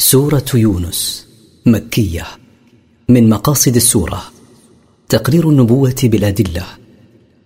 [0.00, 1.26] سورة يونس
[1.66, 2.26] مكية
[3.08, 4.22] من مقاصد السورة
[5.08, 6.62] تقرير النبوة بالأدلة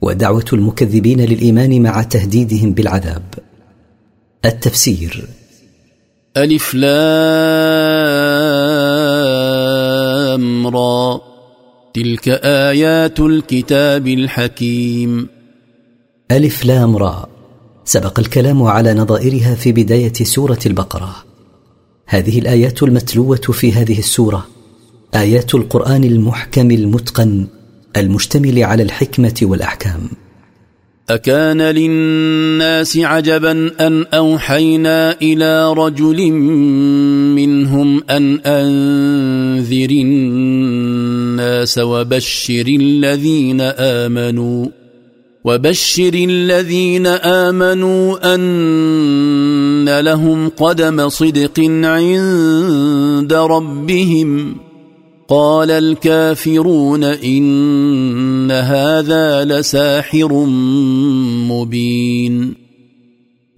[0.00, 3.22] ودعوة المكذبين للإيمان مع تهديدهم بالعذاب.
[4.44, 5.28] التفسير
[6.36, 6.86] ألف لام
[10.66, 11.20] را.
[11.94, 15.28] تلك آيات الكتاب الحكيم.
[16.30, 17.28] ألف لام را.
[17.84, 21.31] سبق الكلام على نظائرها في بداية سورة البقرة.
[22.12, 24.46] هذه الآيات المتلوة في هذه السورة.
[25.14, 27.46] آيات القرآن المحكم المتقن
[27.96, 30.00] المشتمل على الحكمة والأحكام.
[31.10, 36.30] أكان للناس عجبا أن أوحينا إلى رجل
[37.36, 44.81] منهم أن أنذر الناس وبشر الذين آمنوا.
[45.44, 54.56] وبشر الذين آمنوا أن لهم قدم صدق عند ربهم.
[55.28, 60.32] قال الكافرون إن هذا لساحر
[61.50, 62.54] مبين.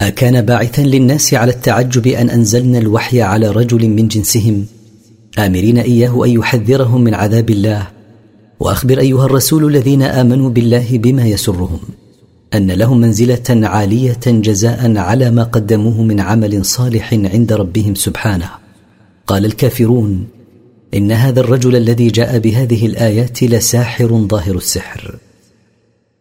[0.01, 4.67] أكان باعثا للناس على التعجب أن أنزلنا الوحي على رجل من جنسهم.
[5.39, 7.94] آمرين إياه أن يحذرهم من عذاب الله.
[8.61, 11.81] وأخبر أيها الرسول الذين آمنوا بالله بما يسرهم
[12.55, 18.51] أن لهم منزلة عالية جزاء على ما قدموه من عمل صالح عند ربهم سبحانه.
[19.27, 20.27] قال الكافرون
[20.95, 25.15] إن هذا الرجل الذي جاء بهذه الآيات لساحر ظاهر السحر.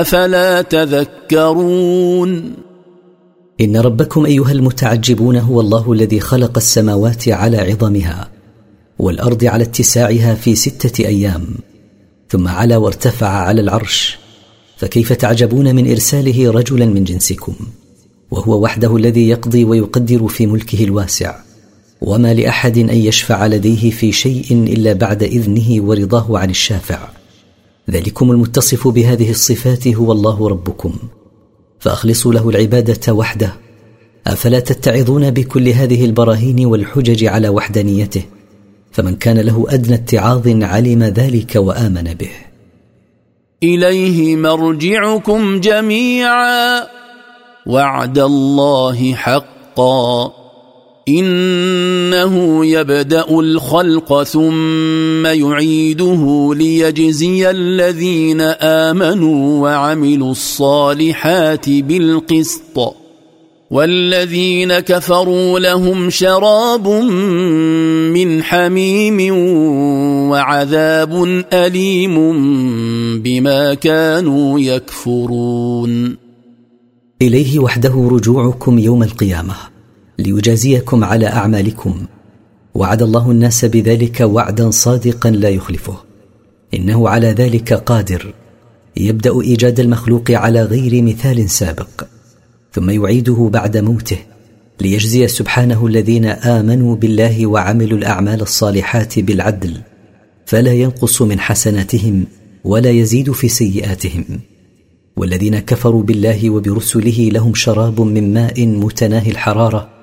[0.00, 2.52] أفلا تذكرون؟
[3.60, 8.28] إن ربكم أيها المتعجبون هو الله الذي خلق السماوات على عظمها
[8.98, 11.46] والأرض على اتساعها في ستة أيام
[12.28, 14.18] ثم علا وارتفع على العرش.
[14.76, 17.54] فكيف تعجبون من إرساله رجلا من جنسكم؟
[18.30, 21.36] وهو وحده الذي يقضي ويقدر في ملكه الواسع.
[22.00, 27.15] وما لأحد أن يشفع لديه في شيء إلا بعد إذنه ورضاه عن الشافع.
[27.90, 30.94] ذلكم المتصف بهذه الصفات هو الله ربكم.
[31.78, 33.52] فأخلصوا له العبادة وحده.
[34.26, 38.22] أفلا تتعظون بكل هذه البراهين والحجج على وحدانيته؟
[38.92, 42.30] فمن كان له أدنى اتعاظ علم ذلك وآمن به.
[43.62, 46.86] إليه مرجعكم جميعا.
[47.66, 50.45] وعد الله حقا.
[51.08, 62.94] إنه يبدأ الخلق ثم يعيده ليجزي الذين آمنوا وعملوا الصالحات بالقسط.
[63.70, 69.34] والذين كفروا لهم شراب من حميم
[70.30, 72.16] وعذاب اليم
[73.22, 76.16] بما كانوا يكفرون.
[77.22, 79.75] إليه وحده رجوعكم يوم القيامة.
[80.18, 82.06] ليجازيكم على أعمالكم.
[82.74, 85.96] وعد الله الناس بذلك وعدا صادقا لا يخلفه.
[86.74, 88.34] إنه على ذلك قادر.
[88.96, 92.04] يبدأ إيجاد المخلوق على غير مثال سابق.
[92.72, 94.18] ثم يعيده بعد موته.
[94.80, 99.80] ليجزي سبحانه الذين آمنوا بالله وعملوا الأعمال الصالحات بالعدل.
[100.46, 102.24] فلا ينقص من حسناتهم
[102.64, 104.24] ولا يزيد في سيئاتهم.
[105.16, 109.95] والذين كفروا بالله وبرسله لهم شراب من ماء متناهي الحرارة.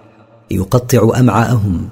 [0.52, 1.90] يقطع أمعاءهم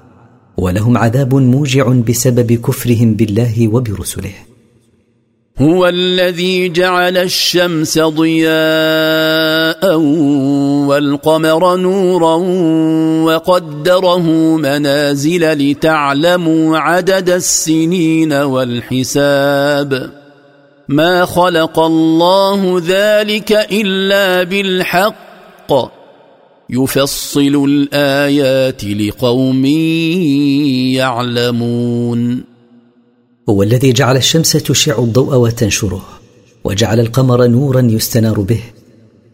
[0.57, 4.34] ولهم عذاب موجع بسبب كفرهم بالله وبرسله.
[5.59, 9.95] هو الذي جعل الشمس ضياء
[10.88, 12.35] والقمر نورا
[13.25, 20.12] وقدره منازل لتعلموا عدد السنين والحساب.
[20.89, 26.00] ما خلق الله ذلك إلا بالحق.
[26.73, 29.65] يفصل الآيات لقوم
[30.95, 32.44] يعلمون.
[33.50, 36.06] هو الذي جعل الشمس تشع الضوء وتنشره
[36.63, 38.59] وجعل القمر نورا يستنار به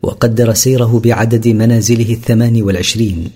[0.04, 3.32] وقدر سيره بعدد منازله الثمان والعشرين.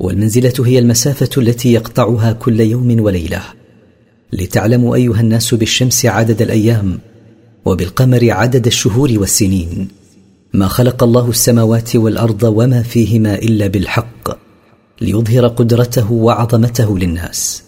[0.00, 3.42] والمنزلة هي المسافة التي يقطعها كل يوم وليلة.
[4.32, 6.98] لتعلموا أيها الناس بالشمس عدد الأيام
[7.64, 9.99] وبالقمر عدد الشهور والسنين.
[10.52, 14.38] ما خلق الله السماوات والأرض وما فيهما إلا بالحق
[15.00, 17.62] ليظهر قدرته وعظمته للناس.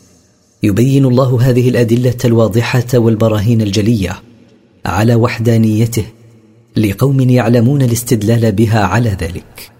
[0.62, 4.22] يبين الله هذه الأدلة الواضحه والبراهين الجلية
[4.86, 6.04] على وحدانيته
[6.76, 9.71] لقوم يعلمون الاستدلال بها على ذلك.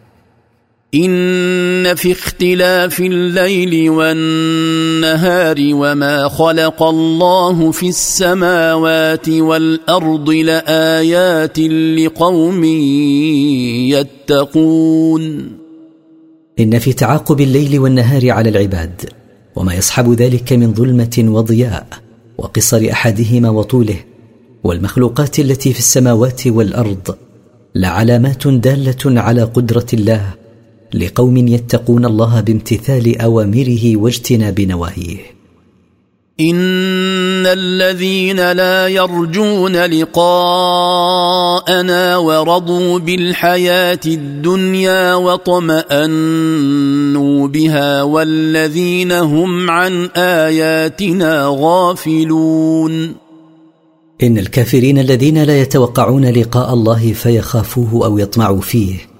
[0.94, 11.58] إن في اختلاف الليل والنهار وما خلق الله في السماوات والأرض لآيات
[11.98, 12.64] لقوم
[13.94, 15.52] يتقون.
[16.60, 19.00] إن في تعاقب الليل والنهار على العباد
[19.56, 21.86] وما يصحب ذلك من ظلمة وضياء
[22.38, 23.96] وقصر أحدهما وطوله
[24.64, 27.16] والمخلوقات التي في السماوات والأرض
[27.74, 30.41] لعلامات دالة على قدرة الله
[30.94, 35.42] لقوم يتقون الله بامتثال أوامره واجتناب نواهيه.
[36.40, 40.56] إن الذين لا يرجون لقاءنا
[42.16, 45.88] ورضوا بالحياة الدنيا وطمأنوا
[47.48, 53.14] بها والذين هم عن آياتنا غافلون.
[54.22, 59.11] إن الكافرين الذين لا يتوقعون لقاء الله فيخافوه أو يطمعوا فيه.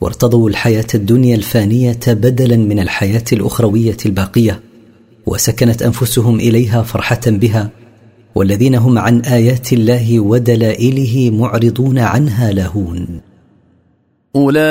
[0.00, 4.60] وارتضوا الحياة الدنيا الفانية بدلا من الحياة الأخروية الباقية
[5.26, 7.70] وسكنت أنفسهم إليها فرحة بها
[8.34, 13.20] والذين هم عن آيات الله ودلائله معرضون عنها لاهون.
[14.36, 14.62] أولئك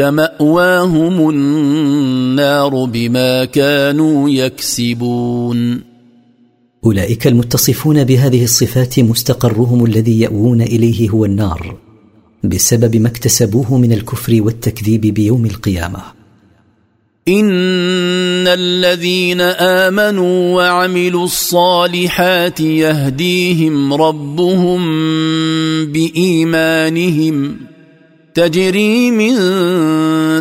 [0.00, 5.80] مأواهم النار بما كانوا يكسبون.
[6.84, 11.83] أولئك المتصفون بهذه الصفات مستقرهم الذي يأوون إليه هو النار.
[12.48, 15.98] بسبب ما اكتسبوه من الكفر والتكذيب بيوم القيامة.
[17.28, 24.82] إن الذين آمنوا وعملوا الصالحات يهديهم ربهم
[25.92, 27.56] بإيمانهم
[28.34, 29.34] تجري من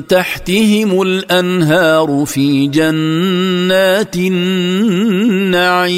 [0.08, 5.94] تحتهم الأنهار في جنات النعيم.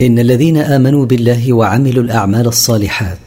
[0.00, 3.18] إن الذين آمنوا بالله وعملوا الأعمال الصالحات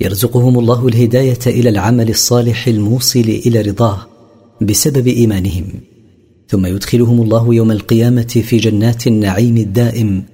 [0.00, 4.06] يرزقهم الله الهداية إلى العمل الصالح الموصل إلى رضاه
[4.60, 5.64] بسبب إيمانهم.
[6.48, 10.24] ثم يدخلهم الله يوم القيامة في جنات النعيم الدائم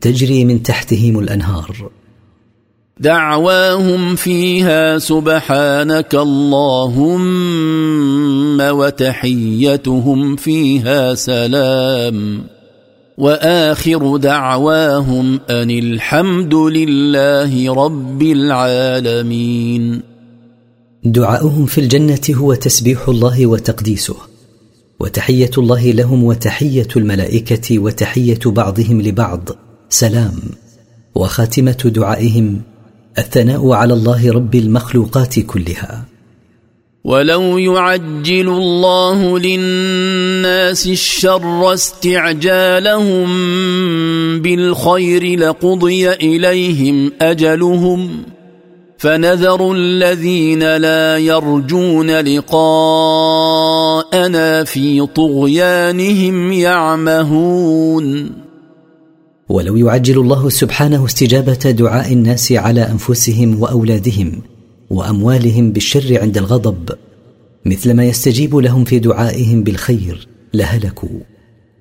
[0.00, 1.90] تجري من تحتهم الأنهار.
[3.00, 7.40] دعواهم فيها سبحانك اللهم
[8.60, 12.53] وتحيتهم فيها سلام.
[13.18, 20.02] وآخر دعواهم أن الحمد لله رب العالمين.
[21.04, 24.16] دعاؤهم في الجنة هو تسبيح الله وتقديسه
[25.00, 29.48] وتحية الله لهم وتحية الملائكة وتحية بعضهم لبعض.
[29.88, 30.34] سلام.
[31.14, 32.60] وخاتمة دعائهم
[33.18, 36.04] الثناء على الله رب المخلوقات كلها.
[37.04, 43.28] ولو يعجل الله للناس الشر استعجالهم
[44.40, 48.22] بالخير لقضي إليهم أجلهم
[48.98, 53.44] فنذر الذين لا يرجون لقاءنا
[54.64, 58.30] في طغيانهم يعمهون.
[59.48, 64.53] ولو يعجل الله سبحانه استجابة دعاء الناس على أنفسهم وأولادهم
[64.90, 66.90] وأموالهم بالشر عند الغضب
[67.64, 71.20] مثل ما يستجيب لهم في دعائهم بالخير لهلكوا.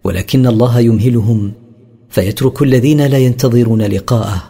[0.04, 1.52] ولكن الله يمهلهم
[2.10, 4.44] فيترك الذين لا ينتظرون لقاءه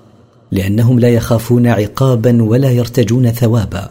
[0.51, 3.89] لأنهم لا يخافون عقابا ولا يرتجون ثوابا.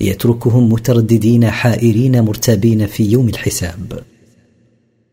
[0.00, 4.02] يتركهم مترددين حائرين مرتابين في يوم الحساب.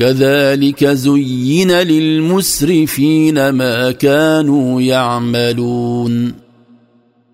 [0.00, 6.32] كذلك زين للمسرفين ما كانوا يعملون.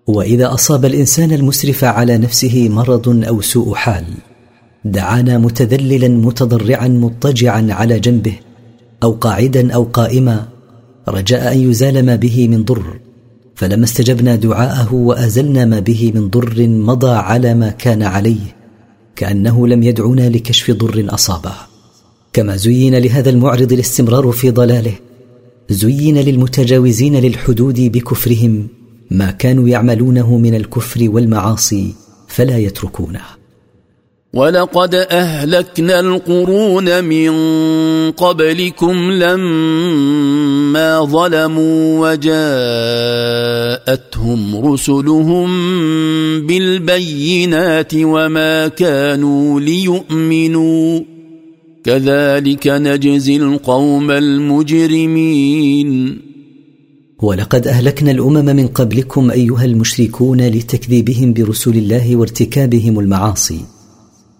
[0.07, 4.05] وإذا أصاب الإنسان المسرف على نفسه مرض أو سوء حال
[4.85, 8.35] دعانا متذللا متضرعا مضطجعا على جنبه
[9.03, 10.47] أو قاعدا أو قائما
[11.07, 12.99] رجاء أن يزال ما به من ضر.
[13.55, 18.55] فلما استجبنا دعاءه وأزلنا ما به من ضر مضى على ما كان عليه
[19.15, 21.76] كأنه لم يدعنا لكشف ضر أصابه.
[22.37, 24.93] كما زين لهذا المعرض الاستمرار في ضلاله
[25.69, 28.67] زين للمتجاوزين للحدود بكفرهم
[29.11, 31.93] ما كانوا يعملونه من الكفر والمعاصي
[32.27, 33.21] فلا يتركونه.
[34.33, 37.31] ولقد أهلكنا القرون من
[38.11, 42.09] قبلكم لما ظلموا
[43.87, 45.47] وجاءتهم رسلهم
[46.47, 51.16] بالبينات وما كانوا ليؤمنوا.
[51.87, 55.89] كذلك نجزي القوم المجرمين.
[57.21, 63.59] ولقد أهلكنا الأمم من قبلكم أيها المشركون لتكذيبهم برسل الله وارتكابهم المعاصي.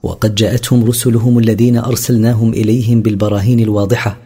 [0.03, 4.17] وقد جاءتهم رسلهم الذين أرسلناهم إليهم بالبراهين الواضحة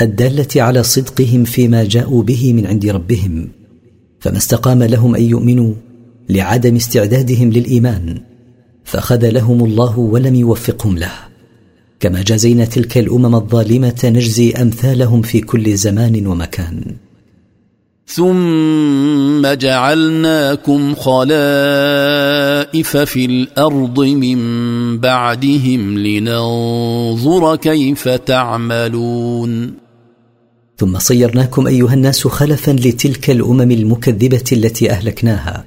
[0.00, 3.48] الدالة على صدقهم فيما جاءوا به من عند ربهم.
[4.20, 5.74] فما استقام لهم أن يؤمنوا
[6.28, 8.20] لعدم استعدادهم للإيمان
[8.84, 11.31] فخذلهم الله ولم يوفقهم له.
[12.02, 16.84] كما جازينا تلك الأمم الظالمة نجزي أمثالهم في كل زمان ومكان.
[18.06, 21.36] ثم جعلناكم خلائف
[22.96, 24.38] في الأرض من
[24.98, 29.74] بعدهم لننظر كيف تعملون.
[30.76, 35.64] ثم صيرناكم أيها الناس خلفا لتلك الأمم المكذبة التي أهلكناها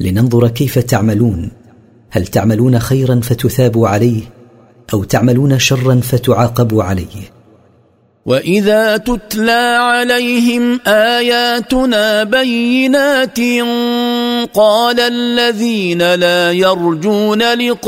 [0.00, 1.50] لننظر كيف تعملون.
[2.10, 4.41] هل تعملون خيرا فتثابوا عليه؟
[4.94, 7.32] أو تعملون شرا فتعاقبوا عليه.
[8.26, 13.38] وإذا تتلى عليهم آياتنا بينات
[14.54, 17.86] قال الذين لا يرجون لقاء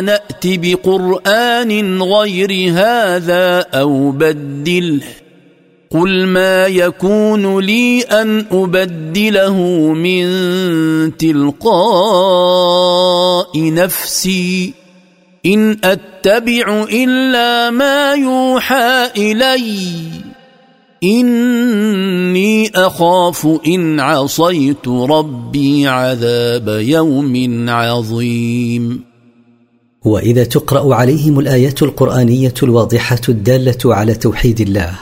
[0.00, 5.25] نأت بقرآن غير هذا أو بدله.
[6.00, 9.56] قل ما يكون لي ان ابدله
[9.92, 10.26] من
[11.16, 11.86] تلقاء
[13.72, 14.72] نفسي
[15.46, 19.76] ان اتبع الا ما يوحى الي
[21.02, 29.04] اني اخاف ان عصيت ربي عذاب يوم عظيم
[30.04, 34.98] واذا تقرا عليهم الايات القرانيه الواضحه الداله على توحيد الله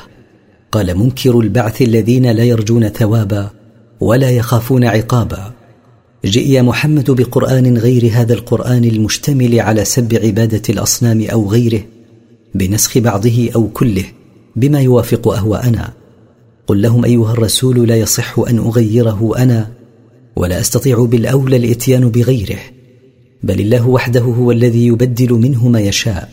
[0.75, 3.51] قال منكر البعث الذين لا يرجون ثوابا
[4.01, 5.53] ولا يخافون عقابا.
[6.25, 11.81] جئ يا محمد بقرآن غير هذا القرآن المشتمل على سب عبادة الأصنام أو غيره
[12.55, 14.05] بنسخ بعضه أو كله
[14.57, 15.93] بما يوافق اهواءنا
[16.67, 19.71] قل لهم أيها الرسول لا يصح أن أغيره أنا
[20.37, 22.59] ولا أستطيع بالأولى الإتيان بغيره
[23.43, 26.31] بل الله وحده هو الذي يبدل منه ما يشاء.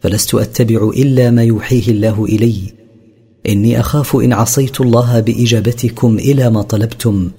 [0.00, 2.81] فلست أتبع إلا ما يوحيه الله إلي
[3.48, 7.30] إني أخاف إن عصيت الله بإجابتكم إلى ما طلبتم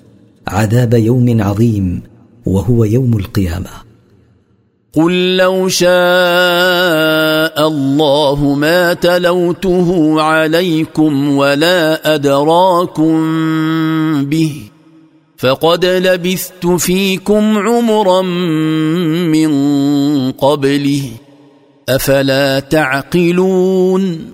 [0.48, 2.02] عذاب يوم عظيم
[2.46, 3.70] وهو يوم القيامة.
[4.94, 5.94] قل لو شاء
[7.68, 13.16] الله ما تلوته عليكم ولا أدراكم
[14.26, 14.54] به
[15.38, 18.22] فقد لبثت فيكم عمرا
[19.32, 19.52] من
[20.32, 21.04] قبله
[21.90, 24.34] أفلا تعقلون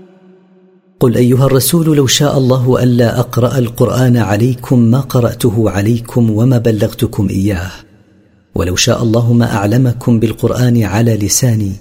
[0.99, 7.29] قل أيها الرسول لو شاء الله ألا أقرأ القرآن عليكم ما قرأته عليكم وما بلغتكم
[7.29, 7.71] إياه.
[8.55, 11.71] ولو شاء الله ما أعلمكم بالقرآن على لساني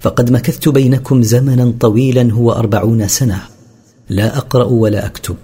[0.00, 3.42] فقد مكثت بينكم زمنا طويلا هو أربعون سنة.
[4.10, 5.36] لا أقرأ ولا أكتب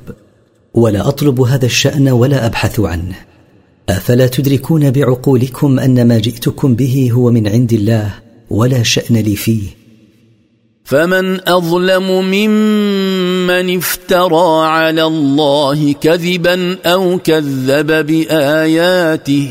[0.74, 3.16] ولا أطلب هذا الشأن ولا أبحث عنه.
[3.88, 8.14] أفلا تدركون بعقولكم أن ما جئتكم به هو من عند الله
[8.50, 9.81] ولا شأن لي فيه؟
[10.92, 19.48] فمن أظلم ممن افترى على الله كذبا أو كذب بآياته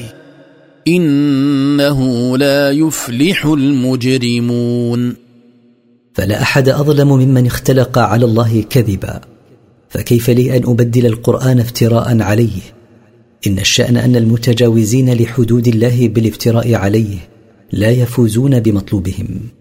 [0.88, 5.16] إنه لا يفلح المجرمون.
[6.14, 9.22] فلا أحد أظلم ممن اختلق على الله كذبا.
[9.90, 12.62] فكيف لي أن أبدل القرآن افتراء عليه؟
[13.48, 17.18] إن الشأن أن المتجاوزين لحدود الله بالافتراء عليه
[17.72, 19.61] لا يفوزون بمطلوبهم.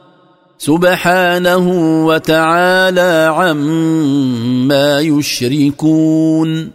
[0.61, 1.65] سبحانه
[2.05, 6.69] وتعالى عما يشركون.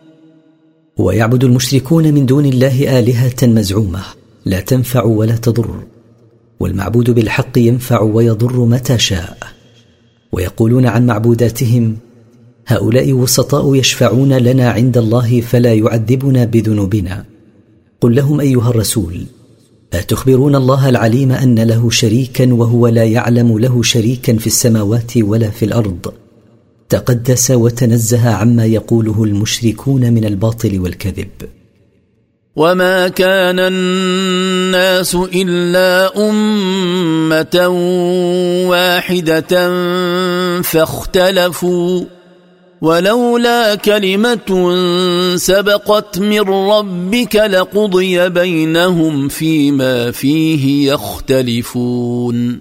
[0.97, 4.01] ويعبد المشركون من دون الله آلهة مزعومة
[4.45, 5.83] لا تنفع ولا تضر.
[6.61, 9.39] والمعبود بالحق ينفع ويضر متى شاء.
[10.33, 11.97] ويقولون عن معبوداتهم
[12.67, 17.25] هؤلاء وسطاء يشفعون لنا عند الله فلا يعذبنا بذنوبنا.
[18.01, 19.27] قل لهم أيها الرسول
[19.93, 25.65] أتخبرون الله العليم أن له شريكا وهو لا يعلم له شريكا في السماوات ولا في
[25.65, 26.13] الأرض.
[26.89, 31.29] تقدس وتنزه عما يقوله المشركون من الباطل والكذب.
[32.57, 37.69] وما كان الناس إلا أمة
[38.69, 39.73] واحدة
[40.63, 42.16] فاختلفوا.
[42.83, 44.49] ولولا كلمة
[45.37, 52.61] سبقت من ربك لقضي بينهم فيما فيه يختلفون.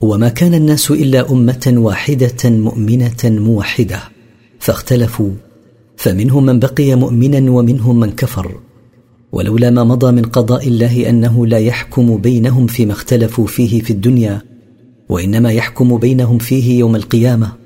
[0.00, 4.00] وما كان الناس إلا أمة واحدة مؤمنة موحدة
[4.58, 5.30] فاختلفوا
[5.96, 8.60] فمنهم من بقي مؤمنا ومنهم من كفر.
[9.32, 14.42] ولولا ما مضى من قضاء الله أنه لا يحكم بينهم فيما اختلفوا فيه في الدنيا
[15.08, 17.65] وإنما يحكم بينهم فيه يوم القيامة.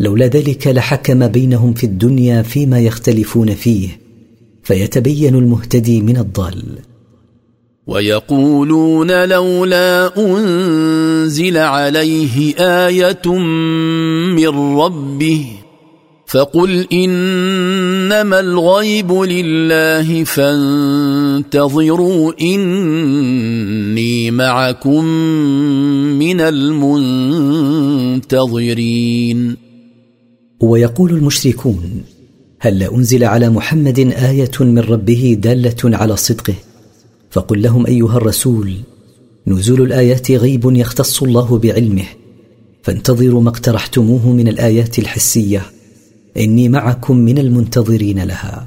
[0.00, 4.00] لولا ذلك لحكم بينهم في الدنيا فيما يختلفون فيه
[4.62, 6.62] فيتبين المهتدي من الضال.
[7.86, 13.32] ويقولون لولا أنزل عليه آية
[14.36, 15.46] من ربه
[16.26, 21.52] فقل إنما الغيب لله فانتظروا
[22.40, 25.04] إني معكم
[26.18, 26.88] من المنتظرين.
[30.60, 32.02] ويقول المشركون
[32.60, 36.54] هل أنزل على محمد آية من ربه دالة على صدقه؟
[37.30, 38.74] فقل لهم أيها الرسول
[39.46, 42.04] نزول الآيات غيب يختص الله بعلمه
[42.82, 45.62] فانتظروا ما اقترحتموه من الآيات الحسية
[46.36, 48.66] إني معكم من المنتظرين لها.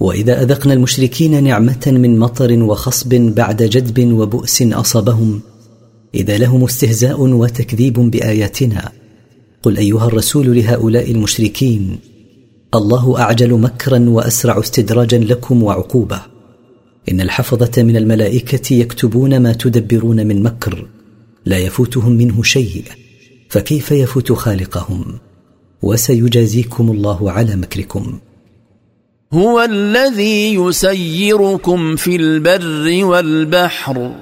[0.00, 5.40] وإذا أذقنا المشركين نعمة من مطر وخصب بعد جدب وبؤس أصابهم
[6.14, 8.92] إذا لهم استهزاء وتكذيب بآياتنا
[9.62, 11.98] قل أيها الرسول لهؤلاء المشركين
[12.74, 16.22] الله أعجل مكرا وأسرع استدراجا لكم وعقوبة.
[17.10, 20.86] إن الحفظة من الملائكة يكتبون ما تدبرون من مكر
[21.44, 22.84] لا يفوتهم منه شيء
[23.48, 25.18] فكيف يفوت خالقهم؟
[25.82, 28.18] وسيجازيكم الله على مكركم.
[29.32, 34.12] هو الذي يسيركم في البر والبحر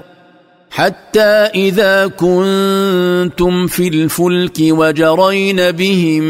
[0.71, 1.21] حتى
[1.55, 6.25] إذا كنتم في الفلك وجرين بهم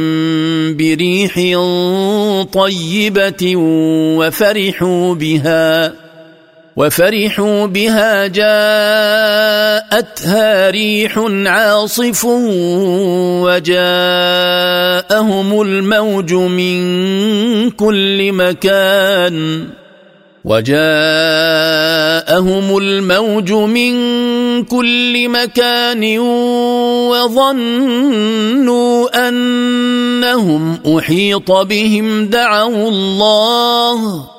[0.77, 1.35] بريح
[2.53, 3.53] طيبة
[4.19, 6.04] وفرحوا بها.
[6.77, 8.61] وفرحوا بها جاءتها
[10.71, 12.25] ريح عاصف
[13.45, 16.81] وجاءهم الموج من
[17.71, 19.67] كل مكان
[20.45, 20.87] وجاءهم
[22.79, 23.95] الموج من
[24.65, 26.19] كل مكان
[27.09, 34.34] وظنوا أنهم أحيط بهم دعوا الله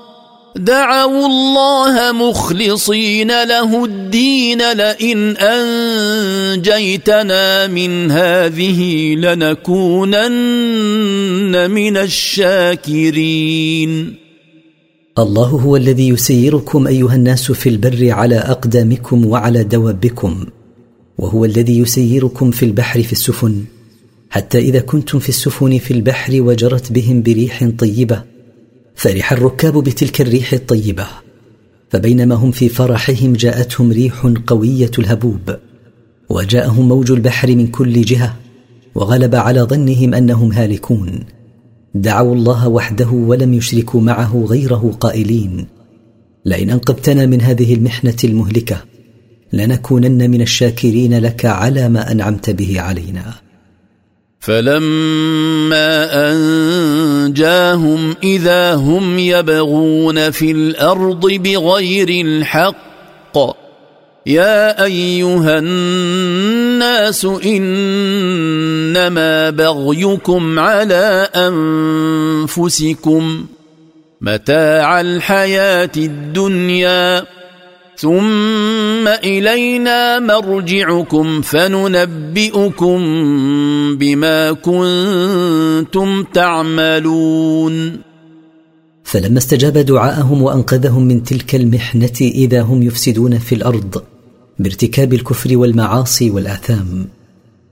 [0.57, 5.37] دعوا الله مخلصين له الدين لئن
[6.57, 7.27] أنجيتنا
[7.67, 10.31] من هذه لنكونن
[11.71, 13.45] من الشاكرين.
[15.19, 20.45] الله هو الذي يسيركم أيها الناس في البر على أقدامكم وعلى دوابكم
[21.17, 23.63] وهو الذي يسيركم في البحر في السفن
[24.29, 28.34] حتى إذا كنتم في السفن في البحر وجرت بهم بريح طيبة
[28.95, 31.07] فرح الركاب بتلك الريح الطيبة
[31.89, 35.55] فبينما هم في فرحهم جاءتهم ريح قوية الهبوب
[36.29, 38.35] وجاءهم موج البحر من كل جهة
[38.95, 41.19] وغلب على ظنهم أنهم هالكون.
[41.95, 45.67] دعوا الله وحده ولم يشركوا معه غيره قائلين
[46.45, 48.81] لئن أنقذتنا من هذه المحنة المهلكة
[49.53, 53.33] لنكونن من الشاكرين لك على ما أنعمت به علينا.
[54.45, 63.37] فلما انجاهم اذا هم يبغون في الأرض بغير الحق
[64.25, 67.69] يا ايها الناس انما
[69.49, 71.29] بغيكم على
[72.45, 73.45] انفسكم
[74.21, 77.25] متاع الحياة الدنيا
[77.97, 82.97] ثم إلينا مرجعكم فننبئكم
[83.97, 88.01] بما كنتم تعملون.
[89.03, 94.03] فلما استجاب دعاءهم وأنقذهم من تلك المحنة إذا هم يفسدون في الأرض
[94.59, 97.07] بارتكاب الكفر والمعاصي والآثام.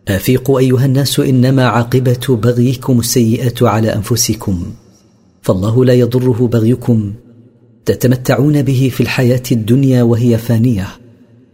[0.08, 4.66] آفيقوا أيها الناس إنما عاقبة بغيكم السيئة على أنفسكم.
[5.42, 7.14] فالله لا يضره بغيكم.
[7.86, 10.88] تتمتعون به في الحياة الدنيا وهي فانية.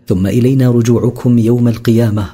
[0.08, 2.26] ثم إلينا رجوعكم يوم القيامة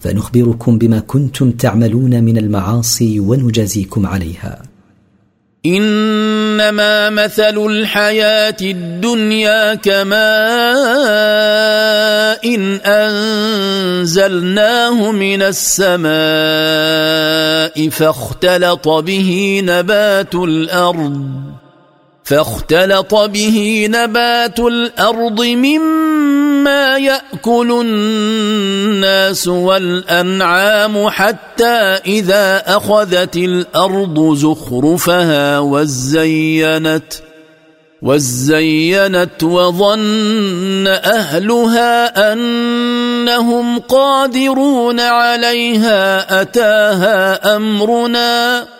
[0.00, 4.62] فنخبركم بما كنتم تعملون من المعاصي ونجازيكم عليها.
[5.66, 10.20] إنما مثل الحياة الدنيا كماء
[12.54, 12.74] إن
[14.00, 16.10] أنزلناه من السماء
[17.88, 21.49] فاختلط به نبات الأرض.
[22.30, 37.12] فاختلط به نبات الأرض مما يأكل الناس والأنعام حتى إذا أخذت الأرض زخرفها وزينت
[38.02, 48.79] وزينت وظن أهلها أنهم قادرون عليها أتاها أمرنا.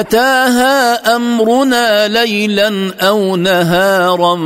[0.00, 4.36] أتاها أمرنا ليلا أو نهارا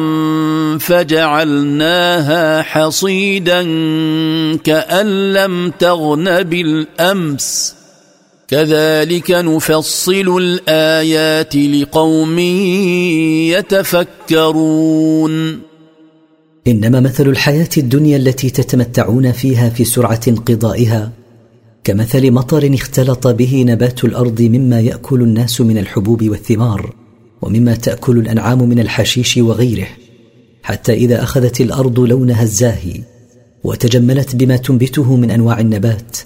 [0.79, 3.63] فجعلناها حصيدا
[4.57, 7.75] كأن لم تغن بالأمس.
[8.49, 12.39] كذلك نفصل الآيات لقوم
[14.29, 15.61] يتفكرون.
[16.67, 21.11] إنما مثل الحياة الدنيا التي تتمتعون فيها في سرعة انقضائها
[21.89, 26.95] كمثل مطر اختلط به نبات الأرض مما يأكل الناس من الحبوب والثمار
[27.43, 29.89] ومما تأكل الأنعام من الحشيش وغيره
[30.63, 33.01] حتى إذا أخذت الأرض لونها الزاهي
[33.65, 36.17] وتجملت بما تنبته من أنواع النبات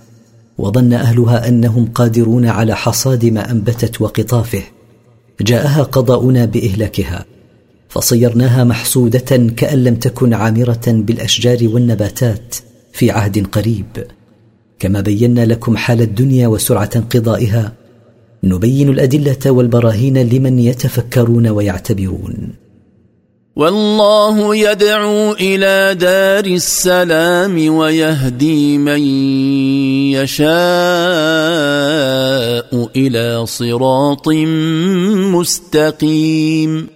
[0.59, 4.63] وظن أهلها أنهم قادرون على حصاد ما أنبتت وقطافه.
[5.41, 7.25] جاءها قضاؤنا بإهلاكها
[7.89, 12.57] فصيرناها محصوده كأن لم تكن عامرة بالأشجار والنباتات
[12.93, 14.07] في عهد قريب.
[14.83, 17.73] كما بينا لكم حال الدنيا وسرعة انقضائها
[18.45, 22.49] نبين الأدلة والبراهين لمن يتفكرون ويعتبرون.
[23.57, 29.01] والله يدعو إلى دار السلام ويهدي من
[30.19, 30.49] يشاء
[32.97, 34.29] إلى صراط
[35.35, 36.87] مستقيم.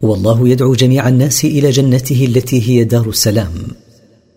[0.00, 3.83] والله يدعو جميع الناس إلى جنته التي هي دار السلام.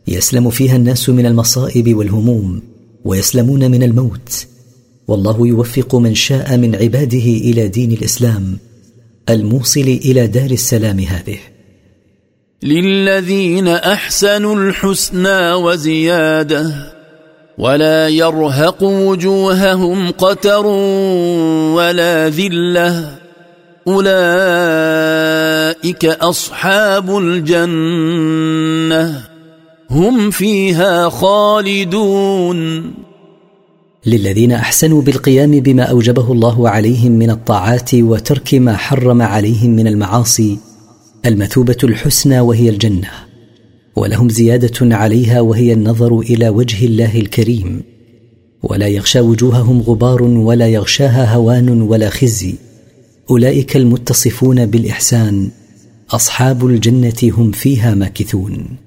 [0.08, 2.62] يسلم فيها الناس من المصائب والهموم
[3.06, 4.46] ويسلمون من الموت.
[5.08, 8.58] والله يوفق من شاء من عباده إلى دين الإسلام
[9.30, 11.38] الموصل إلى دار السلام هذه.
[12.64, 16.94] للذين أحسنوا الحسنى وزيادة
[17.58, 20.66] ولا يرهق وجوههم قتر
[21.76, 23.16] ولا ذلة.
[23.88, 24.16] أولئك
[26.06, 28.18] أصحاب الجنة.
[29.92, 32.92] هم فيها خالدون.
[34.06, 40.58] للذين أحسنوا بالقيام بما أوجبه الله عليهم من الطاعات وترك ما حرم عليهم من المعاصي
[41.26, 43.10] المثوبة الحسنى وهي الجنة
[43.96, 47.84] ولهم زيادة عليها وهي النظر إلى وجه الله الكريم.
[48.64, 52.56] ولا يغشى وجوههم غبار ولا يغشاها هوان ولا خزي.
[53.30, 55.50] أولئك المتصفون بالإحسان
[56.10, 58.87] أصحاب الجنة هم فيها ماكثون.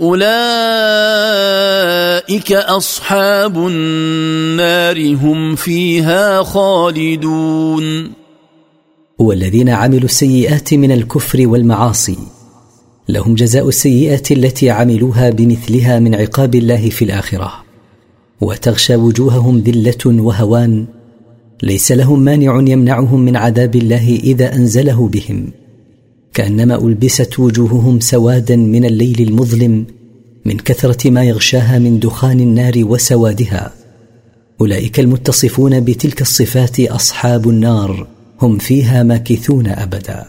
[0.00, 0.22] أولئك
[2.52, 8.12] أصحاب النار هم فيها خالدون.
[9.18, 12.18] والذين عملوا السيئات من الكفر والمعاصي.
[13.08, 17.52] لهم جزاء السيئه التي عملوها بمثلها من عقاب الله في الآخرة.
[18.40, 20.86] وتغشى وجوههم ذلة وهوان.
[21.62, 25.52] ليس لهم مانع يمنعهم من عذاب الله إذا أنزله بهم.
[26.38, 29.86] كأنما ألبست وجوههم سوادا من الليل المظلم
[30.44, 33.72] من كثرة ما يغشاها من دخان النار وسوادها.
[34.60, 38.06] أولئك المتصفون بتلك الصفات أصحاب النار
[38.40, 40.24] هم فيها ماكثون أبدا.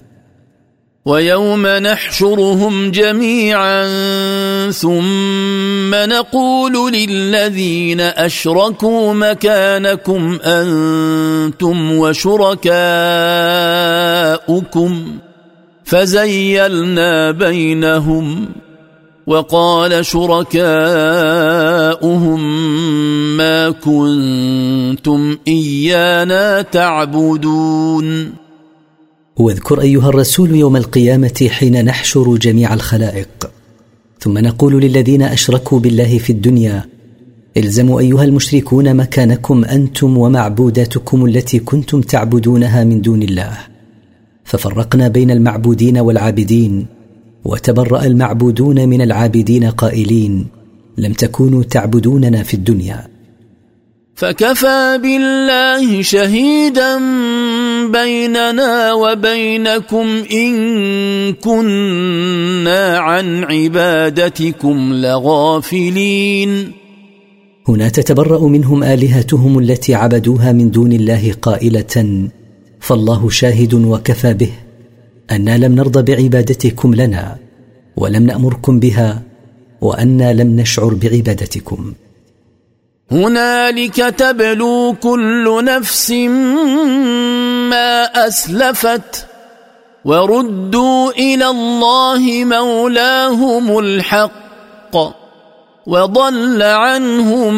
[1.06, 3.86] ويوم نحشرهم جميعا
[4.72, 12.70] ثم نقول للذين أشركوا مكانكم أنتم وشركاؤكم.
[15.90, 18.46] فزيلنا بينهم
[19.28, 20.60] وقال شركاؤهم
[23.72, 28.34] كنتم إيانا تعبدون.
[29.38, 33.52] واذكر أيها الرسول يوم القيامة حين نحشر جميع الخلائق.
[34.20, 36.86] ثم نقول للذين أشركوا بالله في الدنيا
[37.58, 43.79] إلزموا أيها المشركون مكانكم أنتم ومعبوداتكم التي كنتم تعبدونها من دون الله.
[44.50, 46.86] ففرقنا بين المعبودين والعابدين
[47.46, 50.48] وتبرأ المعبودون من العابدين قائلين
[50.98, 53.08] لم تكونوا تعبدوننا في الدنيا.
[54.16, 56.98] فكفى بالله شهيدا
[57.92, 60.54] بيننا وبينكم إن
[61.34, 66.72] كنا عن عبادتكم لغافلين.
[67.68, 72.30] هنا تتبرأ منهم آلهتهم التي عبدوها من دون الله قائلة
[72.80, 74.52] فالله شاهد وكفى به.
[75.32, 77.38] أنا لم نرضى بعبادتكم لنا
[77.98, 79.22] ولم نأمركم بها
[79.82, 81.94] وأنا لم نشعر بعبادتكم.
[83.12, 86.12] هنالك تبلو كل نفس
[87.72, 89.26] ما أسلفت
[90.06, 94.96] وردوا إلى الله مولاهم الحق
[95.88, 97.54] وضل عنهم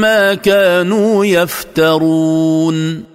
[0.00, 3.11] ما كانوا يفترون.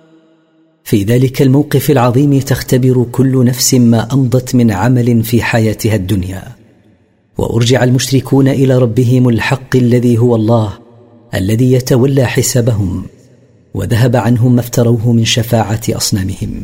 [0.88, 6.44] في ذلك الموقف العظيم تختبر كل نفس ما أمضت من عمل في حياتها الدنيا.
[7.38, 10.74] وأرجع المشركون إلى ربهم الحق الذي هو الله
[11.34, 13.04] الذي يتولى حسابهم
[13.74, 16.64] وذهب عنهم ما افتروه من شفاعة أصنامهم.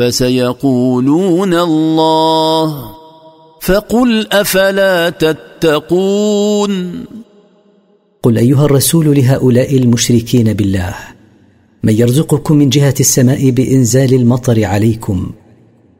[0.00, 2.90] فسيقولون الله
[3.60, 7.04] فقل أفلا تتقون
[8.22, 10.94] قل أيها الرسول لهؤلاء المشركين بالله
[11.82, 15.30] من يرزقكم من جهة السماء بإنزال المطر عليكم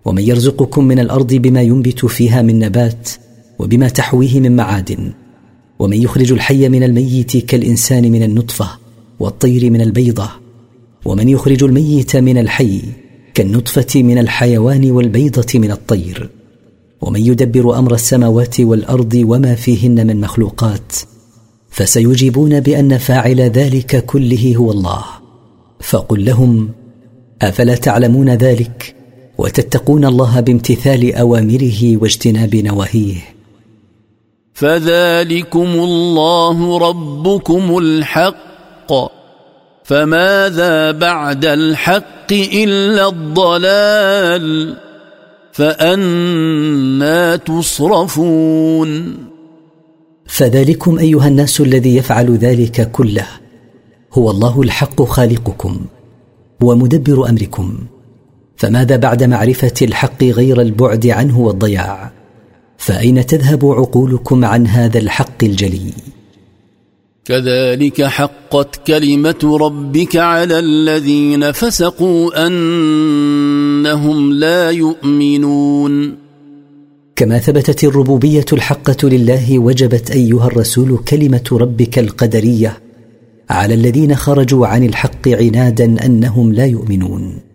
[0.05, 3.11] ومن يرزقكم من الأرض بما ينبت فيها من نبات
[3.59, 5.13] وبما تحويه من معادن
[5.79, 8.71] ومن يخرج الحي من الميت كالإنسان من النطفة
[9.21, 10.31] والطير من البيضة
[11.05, 12.81] ومن يخرج الميت من الحي
[13.41, 16.31] كالنطفة من الحيوان والبيضة من الطير.
[17.01, 20.93] ومن يدبر أمر السماوات والأرض وما فيهن من مخلوقات
[21.71, 25.05] فسيجيبون بأن فاعل ذلك كله هو الله.
[25.81, 26.71] فقل لهم
[27.43, 28.95] أفلا تعلمون ذلك؟
[29.39, 33.21] وتتقون الله بامتثال أوامره واجتناب نواهيه.
[34.55, 39.20] فذلكم الله ربكم الحق.
[39.91, 44.77] فماذا بعد الحق إلا الضلال
[45.53, 49.17] فأنا تصرفون
[50.27, 53.27] فذلكم أيها الناس الذي يفعل ذلك كله
[54.13, 55.81] هو الله الحق خالقكم
[56.63, 57.79] ومدبر أمركم
[58.57, 62.13] فماذا بعد معرفة الحق غير البعد عنه والضياع
[62.79, 65.93] فأين تذهب عقولكم عن هذا الحق الجلي
[67.25, 76.17] كذلك حقت كلمة ربك على الذين فسقوا أنهم لا يؤمنون.
[77.17, 82.79] كما ثبتت الربوبية الحقة لله وجبت أيها الرسول كلمة ربك القدرية
[83.51, 87.51] على الذين خرجوا عن الحق عنادا أنهم لا يؤمنون.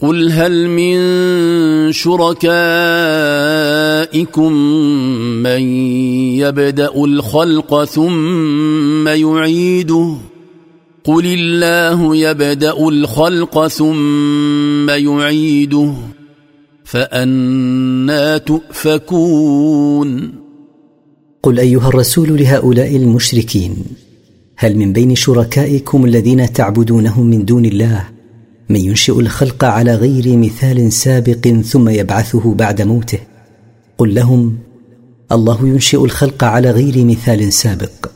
[0.00, 0.98] قل هل من
[4.12, 4.52] شركائكم
[5.42, 5.62] من
[6.40, 10.14] يبدأ الخلق ثم يعيده.
[11.04, 15.92] قل الله يبدأ الخلق ثم يعيده.
[16.84, 20.32] فأنا تؤفكون.
[21.42, 23.76] قل أيها الرسول لهؤلاء المشركين
[24.56, 28.04] هل من بين شركائكم الذين تعبدونهم من دون الله
[28.68, 33.18] من ينشئ الخلق على غير مثال سابق ثم يبعثه بعد موته؟
[33.98, 34.58] قل لهم
[35.32, 38.10] الله ينشئ الخلق على غير مثال سابق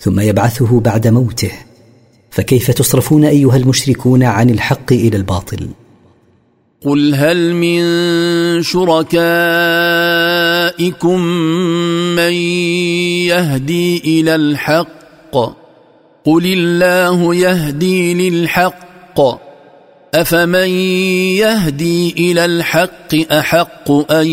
[0.00, 1.52] ثم يبعثه بعد موته
[2.30, 5.68] فكيف تصرفون أيها المشركون عن الحق إلى الباطل؟
[6.84, 7.82] قل هل من
[8.62, 9.20] شركائكم
[12.16, 12.32] من
[13.32, 15.36] يهدي إلى الحق؟
[16.24, 19.47] قل الله يهدي للحق.
[20.14, 20.68] افمن
[21.38, 24.26] يهدي إلى الحق احق ان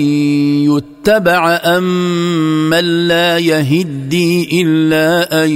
[0.64, 5.52] يتبع ام من لا يهدي الا ان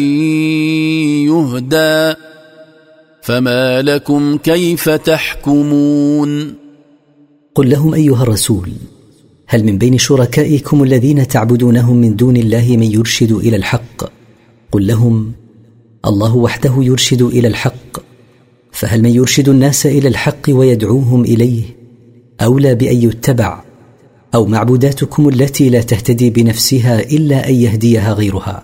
[1.28, 2.16] يهدى
[3.22, 6.54] فما لكم كيف تحكمون
[7.56, 8.72] قل لهم ايها الرسول
[9.48, 14.04] هل من بين شركائكم الذين تعبدونهم من دون الله من يرشد إلى الحق؟
[14.72, 15.32] قل لهم
[16.06, 18.09] الله وحده يرشد إلى الحق.
[18.80, 21.64] فهل من يرشد الناس إلى الحق ويدعوهم إليه؟
[22.42, 23.64] أولى بأن يتبع
[24.36, 28.64] أو معبوداتكم التي لا تهتدي بنفسها إلا أن يهديها غيرها؟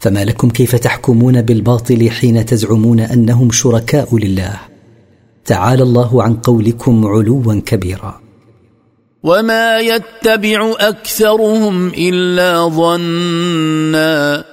[0.00, 4.56] فما لكم كيف تحكمون بالباطل حين تزعمون أنهم شركاء لله؟
[5.44, 8.20] تعالى الله عن قولكم علوا كبيرا.
[9.22, 14.44] وما يتبع أكثرهم إلا ظنا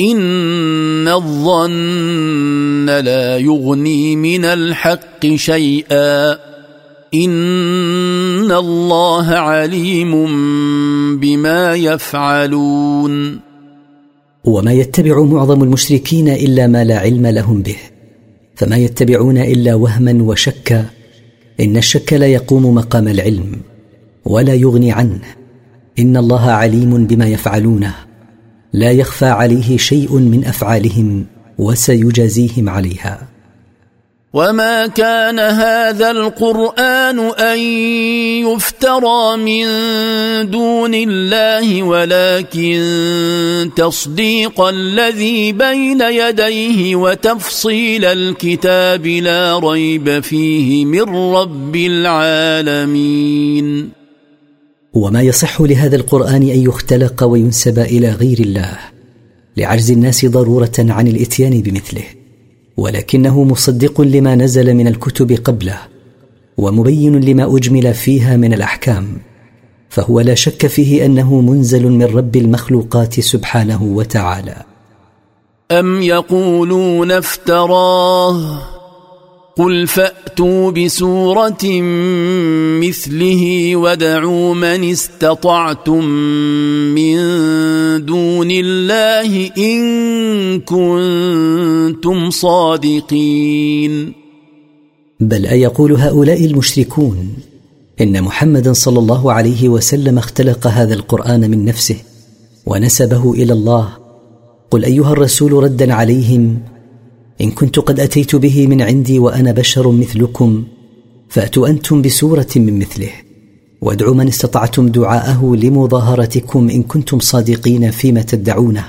[0.00, 6.32] إن الظن لا يغني من الحق شيئا.
[7.14, 10.12] إن الله عليم
[11.18, 13.40] بما يفعلون.
[14.44, 17.76] وما يتبع معظم المشركين إلا ما لا علم لهم به.
[18.54, 20.86] فما يتبعون إلا وهما وشكا.
[21.60, 23.56] إن الشك لا يقوم مقام العلم
[24.24, 25.20] ولا يغني عنه.
[25.98, 28.05] إن الله عليم بما يفعلونه.
[28.72, 31.26] لا يخفى عليه شيء من أفعالهم
[31.58, 33.36] وسيجازيهم عليها.
[34.36, 37.58] وما كان هذا القرآن أن
[38.44, 39.66] يفترى من
[40.50, 53.26] دون الله ولكن تصديق الذي بين يديه وتفصيل الكتاب لا ريب فيه من رب العالمين.
[54.96, 58.78] وما يصح لهذا القرآن أن يختلق وينسب إلى غير الله
[59.56, 62.04] لعجز الناس ضرورة عن الإتيان بمثله
[62.76, 65.78] ولكنه مصدق لما نزل من الكتب قبله
[66.56, 69.18] ومبين لما أجمل فيها من الأحكام
[69.88, 74.62] فهو لا شك فيه أنه منزل من رب المخلوقات سبحانه وتعالى.
[75.70, 78.75] أم يقولون افتراه؟
[79.56, 81.64] قل فأتوا بسورة
[82.80, 86.04] مثله ودعوا من استطعتم
[86.94, 87.16] من
[88.04, 94.12] دون الله إن كنتم صادقين.
[95.20, 97.28] بل أيقول هؤلاء المشركون
[98.00, 101.96] إن محمدا صلى الله عليه وسلم اختلق هذا القرآن من نفسه
[102.66, 103.88] ونسبه إلى الله.
[104.70, 106.75] قل أيها الرسول ردا عليهم
[107.40, 110.64] إن كنت قد أتيت به من عندي وأنا بشر مثلكم
[111.28, 113.10] فأتوا أنتم بسورة من مثله.
[113.80, 118.84] وادعوا من استطعتم دعاءه لمظاهرتكم إن كنتم صادقين فيما تدعونه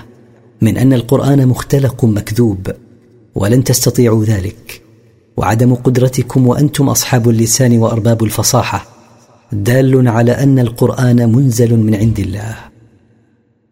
[0.62, 2.72] من أن القرآن مختلق مكذوب
[3.36, 4.82] ولن تستطيعوا ذلك.
[5.38, 8.86] وعدم قدرتكم وأنتم أصحاب اللسان وأرباب الفصاحة
[9.52, 12.56] دال على أن القرآن منزل من عند الله.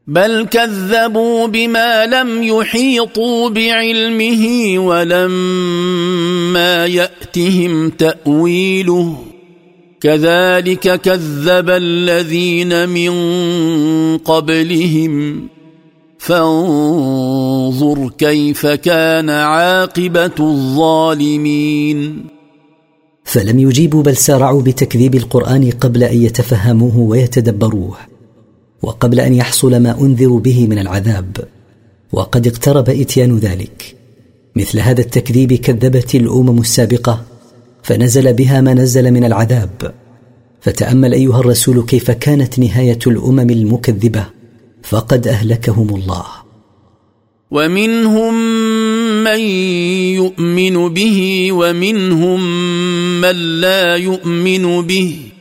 [0.07, 9.15] بل كذبوا بما لم يحيطوا بعلمه ولما يأتهم تأويله.
[10.01, 13.11] كذلك كذب الذين من
[14.17, 15.47] قبلهم.
[16.17, 22.25] فانظر كيف كان عاقبة الظالمين.
[23.23, 28.14] فلم يجيبوا بل سارعوا بتكذيب القرآن قبل أن يتفهموه ويتدبروه.
[28.85, 31.37] وقبل أن يحصل ما أنذر به من العذاب.
[32.11, 33.95] وقد اقترب إتيان ذلك.
[34.55, 37.25] مثل هذا التكذيب كذبت الأمم السابقة
[37.83, 39.93] فنزل بها ما نزل من العذاب.
[40.61, 44.25] فتأمل أيها الرسول كيف كانت نهاية الأمم المكذبة
[44.83, 46.25] فقد أهلكهم الله.
[47.51, 48.33] ومنهم
[49.23, 49.39] من
[50.15, 52.41] يؤمن به ومنهم
[53.21, 55.34] من لا يؤمن به.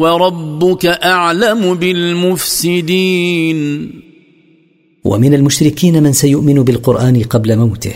[0.00, 3.58] وربك أعلم بالمفسدين.
[5.04, 7.94] ومن المشركين من سيؤمن بالقرآن قبل موته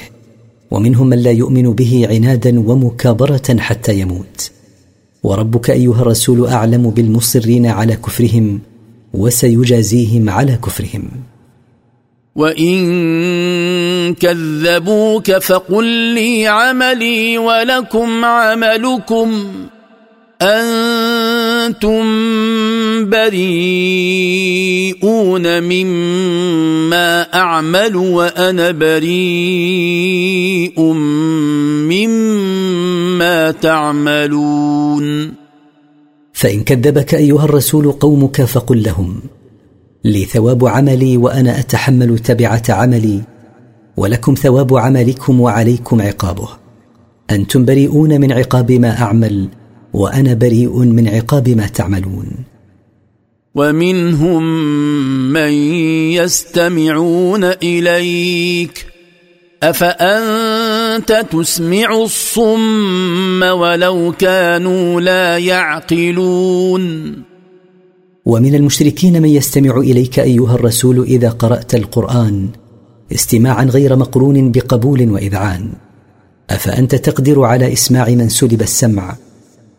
[0.71, 4.51] ومنهم من لا يؤمن به عنادا ومكابرة حتى يموت.
[5.23, 8.61] وربك أيها الرسول أعلم بالمصرين على كفرهم
[9.15, 11.05] وسيجازيهم على كفرهم.
[12.37, 19.53] وإن كذبوك فقل لي عملي ولكم عملكم.
[21.67, 22.05] أنتم
[23.11, 24.93] بريئون
[25.63, 30.81] مما أعمل وأنا بريء
[31.91, 35.33] مما تعملون.
[36.33, 39.21] فإن كذبك أيها الرسول قومك فقل لهم
[40.05, 43.21] لي ثواب عملي وأنا أتحمل تبعة عملي
[43.97, 46.49] ولكم ثواب عملكم وعليكم عقابه.
[47.31, 49.49] أنتم بريئون من عقاب ما أعمل
[49.95, 52.27] وأنا بريء من عقاب ما تعملون.
[53.55, 54.43] ومنهم
[55.33, 55.53] من
[56.13, 58.87] يستمعون إليك.
[59.63, 67.15] أفأنت تسمع الصم ولو كانوا لا يعقلون؟
[68.25, 72.49] ومن المشركين من يستمع إليك أيها الرسول إذا قرأت القرآن
[73.13, 75.73] استماعا غير مقرون بقبول وإذعان.
[76.51, 79.17] أفأنت تقدر على إسماع من سلب السمع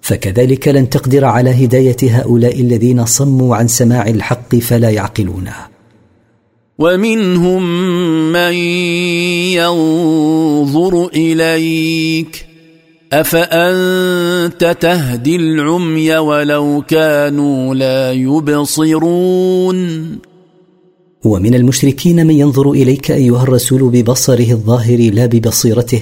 [0.06, 5.54] فكذلك لن تقدر على هداية هؤلاء الذين صموا عن سماع الحق فلا يعقلونه
[6.80, 7.64] ومنهم
[8.32, 8.54] من
[9.54, 12.46] ينظر إليك
[13.14, 19.80] أفأنت تهدي العمي ولو كانوا لا يبصرون؟
[21.24, 26.02] ومن المشركين من ينظر إليك أيها الرسول ببصره الظاهر لا ببصيرته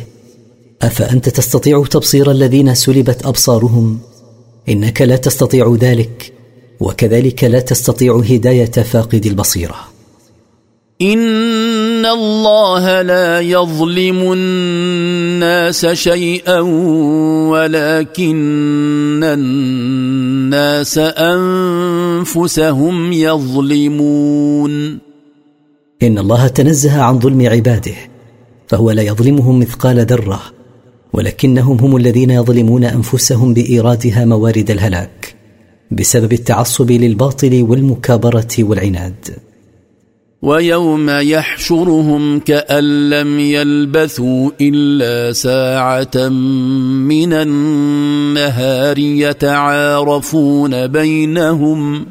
[0.82, 4.00] أفأنت تستطيع تبصير الذين سلبت أبصارهم؟
[4.70, 6.34] إنك لا تستطيع ذلك
[6.80, 9.76] وكذلك لا تستطيع هداية فاقد البصيرة.
[11.02, 16.60] إن الله لا يظلم الناس شيئا
[17.50, 20.98] ولكن الناس
[22.28, 25.00] أنفسهم يظلمون.
[26.04, 27.96] إن الله تنزه عن ظلم عباده
[28.68, 30.42] فهو لا يظلمهم مثقال ذرة.
[31.14, 35.36] ولكنهم هم الذين يظلمون أنفسهم بإيرادها موارد الهلاك
[35.92, 39.30] بسبب التعصب للباطل والمكابرة والعناد.
[40.42, 46.30] ويوم يحشرهم كأن لم يلبثوا إلا ساعة
[47.10, 52.06] من النهار يتعارفون بينهم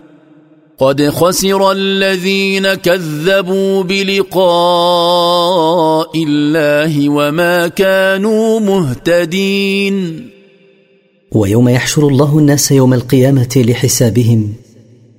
[0.78, 4.42] قد خسر الذين كذبوا بلقاء
[6.24, 10.28] الله وما كانوا مهتدين.
[11.32, 14.52] ويوم يحشر الله الناس يوم القيامة لحسابهم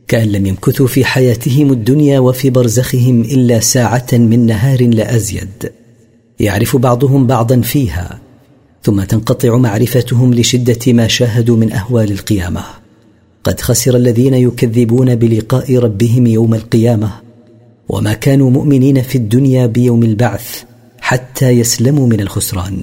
[0.08, 5.72] كأن لم يمكثوا في حياتهم الدنيا وفي برزخهم إلا ساعة من نهار لا أزيد.
[6.39, 8.20] يعرف بعضهم بعضا فيها
[8.84, 12.83] ثم تنقطع معرفتهم لشدة ما شاهدوا من أهوال القيامة.
[13.44, 17.10] قد خسر الذين يكذبون بلقاء ربهم يوم القيامة.
[17.89, 20.64] وما كانوا مؤمنين في الدنيا بيوم البعث
[21.02, 22.78] حتى يسلموا من الخسران.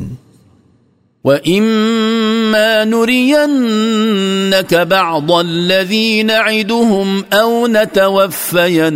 [1.24, 8.88] وإما نرينك بعض الذي نعدهم أو نتوفينك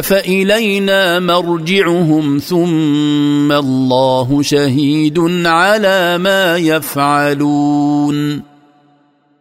[0.00, 2.38] فإلينا مرجعهم.
[2.38, 8.51] ثم الله شهيد على ما يفعلون.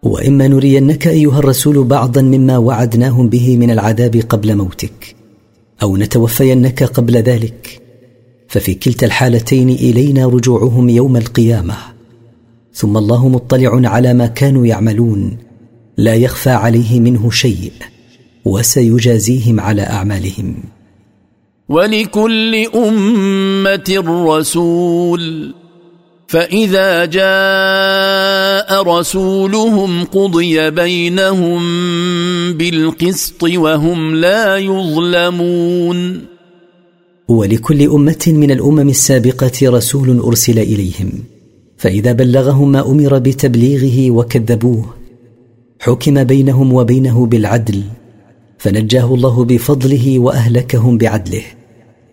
[0.03, 5.15] وإما نرينك أيها الرسول بعضا مما وعدناهم به من العذاب قبل موتك
[5.83, 7.81] أو نتوفينك قبل ذلك.
[8.47, 11.75] ففي كلتا الحالتين إلينا رجوعهم يوم القيامة.
[12.73, 15.37] ثم الله مطلع على ما كانوا يعملون
[15.97, 17.71] لا يخفى عليه منه شيء
[18.45, 20.55] وسيجازيهم على أعمالهم.
[21.69, 25.53] ولكل أمة رسول
[26.31, 31.61] فإذا جاء رسولهم قضي بينهم
[32.53, 36.21] بالقسط وهم لا يظلمون.
[37.27, 41.11] ولكل أمة من الأمم السابقة رسول أرسل إليهم
[41.77, 44.85] فإذا بلغهم ما أمر بتبليغه وكذبوه
[45.79, 47.83] حكم بينهم وبينه بالعدل
[48.57, 51.43] فنجاه الله بفضله وأهلكهم بعدله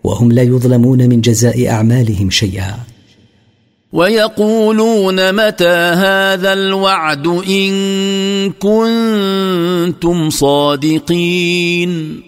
[0.03, 2.98] وهم لا يظلمون من جزاء أعمالهم شيئا.
[3.93, 12.21] ويقولون متى هذا الوعد إن كنتم صادقين؟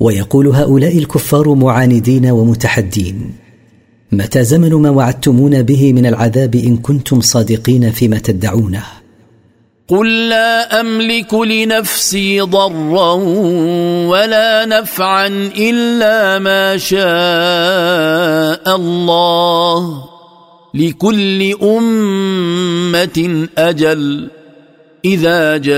[0.00, 3.34] ويقول هؤلاء الكفار معاندين ومتحدين
[4.12, 8.84] متى زمن ما وعدتمون به من العذاب إن كنتم صادقين فيما تدعونه؟
[9.88, 13.12] قل لا أملك لنفسي ضرا
[14.10, 17.00] ولا نفعا إلا ما شاء
[18.76, 20.15] الله.
[20.76, 24.28] لكل أمة أجل.
[25.04, 25.76] إذا جاء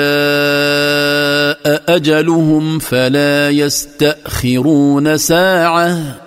[1.96, 6.20] أجلهم فلا يستأخرون ساعة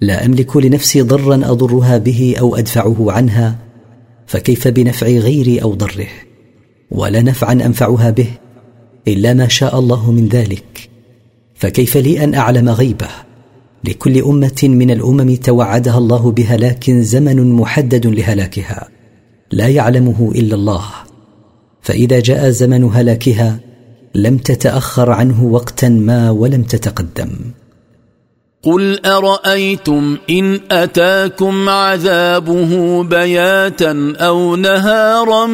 [0.00, 3.58] لا أملك لنفسي ضرا أضرها به أو أدفعه عنها
[4.26, 6.08] فكيف بنفع غيري أو ضره؟
[6.90, 8.28] ولا نفعا أنفعها به
[9.08, 10.89] إلا ما شاء الله من ذلك.
[11.60, 13.08] فكيف لي أن أعلم غيبه؟
[13.84, 18.88] لكل أمة من الأمم توعدها الله بهلاك زمن محدد لهلاكها.
[19.52, 20.84] لا يعلمه إلا الله.
[21.82, 23.60] فإذا جاء زمن هلاكها
[24.14, 27.30] لم تتأخر عنه وقتا ما ولم تتقدم.
[28.62, 35.46] قل أرأيتم إن أتاكم عذابه بياتا أو نهارا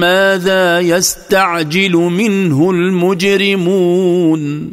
[0.00, 4.72] ماذا يستعجل منه المجرمون؟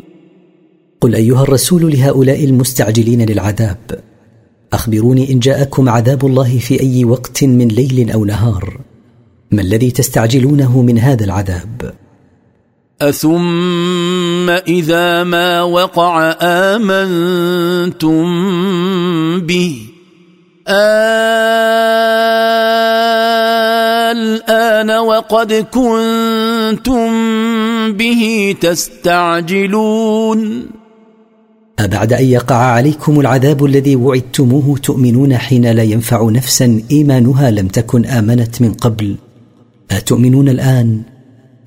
[1.06, 3.78] قل أيها الرسول لهؤلاء المستعجلين للعذاب.
[4.74, 8.78] أخبروني إن جاءكم عذاب الله في أي وقت من ليل أو نهار.
[9.52, 11.94] ما الذي تستعجلونه من هذا العذاب؟
[13.02, 18.26] أثم إذا ما وقع آمنتم
[19.40, 19.82] به.
[24.12, 27.12] الآن وقد كنتم
[27.94, 30.66] به تستعجلون.
[31.80, 38.06] أبعد أن يقع عليكم العذاب الذي وعدتموه تؤمنون حين لا ينفع نفسا إيمانها لم تكن
[38.06, 39.16] آمنت من قبل؟
[39.92, 41.02] أتؤمنون الآن؟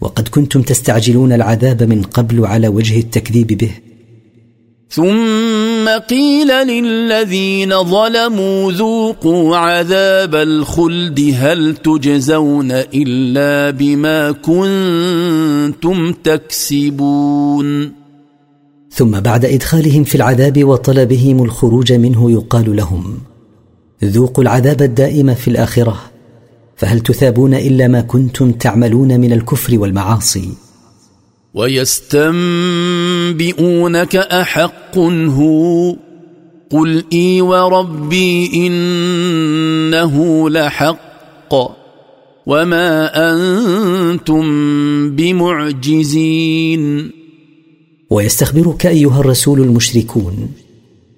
[0.01, 3.71] وقد كنتم تستعجلون العذاب من قبل على وجه التكذيب به.
[4.91, 17.98] ثم قيل للذين ظلموا ذوقوا عذاب الخلد هل تجزون إلا بما كنتم تكسبون.
[18.99, 23.19] ثم بعد إدخالهم في العذاب وطلبهم الخروج منه يقال لهم
[24.05, 26.01] ذوقوا العذاب الدائم في الآخرة
[26.77, 30.49] فهل تثابون إلا ما كنتم تعملون من الكفر والمعاصي؟
[31.55, 32.17] ويستنبئونك
[34.17, 35.97] أحق هو
[36.71, 41.55] قل إي وربي إنه لحق
[42.47, 44.47] وما أنتم
[45.17, 46.79] بمعجزين.
[48.11, 50.49] ويستخبرك أيها الرسول المشركون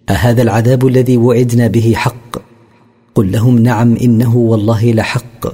[0.09, 2.43] أهذا العذاب الذي وعدنا به حق؟
[3.14, 5.47] قل لهم نعم إنه والله لحق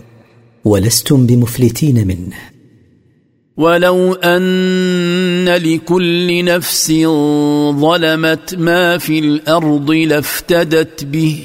[0.65, 2.37] ولستم بمفلتين منه.
[3.57, 6.93] ولو أن لكل نفس
[7.71, 11.45] ظلمت ما في الأرض لافتدت به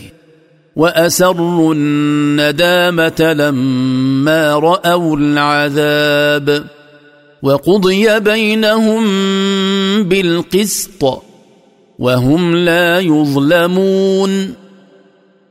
[0.76, 6.81] وأسروا الندامة لما رأوا العذاب.
[7.44, 9.04] وقضي بينهم
[10.04, 11.24] بالقسط
[12.00, 14.54] وهم لا يظلمون.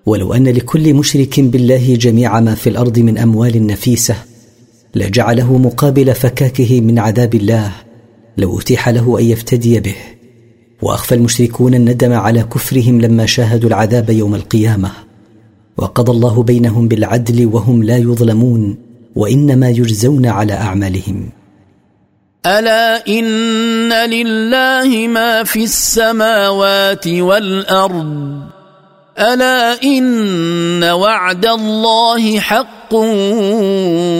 [0.06, 4.16] ولو أن لكل مشرك بالله جميع ما في الأرض من أموال نفيسة
[4.94, 7.72] لجعله مقابل فكاكه من عذاب الله
[8.38, 9.96] لو أتيح له أن يفتدي به.
[10.82, 14.90] وأخفى المشركون الندم على كفرهم لما شاهدوا العذاب يوم القيامة.
[15.76, 18.76] وقضى الله بينهم بالعدل وهم لا يظلمون
[19.16, 21.39] وإنما يجزون على أعمالهم.
[22.46, 28.40] ألا إن لله ما في السماوات والأرض؟
[29.18, 32.94] ألا إن وعد الله حق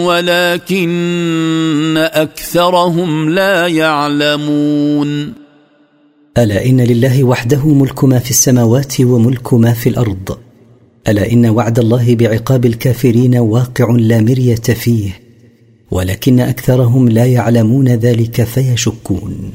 [0.05, 5.33] ولكن أكثرهم لا يعلمون.
[6.37, 10.37] ألا إن لله وحده ملك ما في السماوات وملك ما في الأرض؟
[11.07, 15.20] ألا إن وعد الله بعقاب الكافرين واقع لا مرية فيه؟
[15.91, 19.51] ولكن أكثرهم لا يعلمون ذلك فيشكون.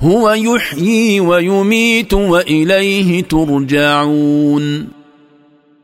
[0.00, 4.88] هو يحيي ويميت وإليه ترجعون.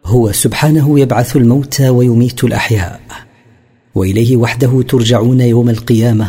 [0.05, 3.01] هو سبحانه يبعث الموتى ويميت الأحياء.
[3.95, 6.28] وإليه وحده ترجعون يوم القيامة.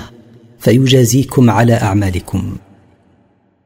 [0.59, 2.55] فيجازيكم على أعمالكم.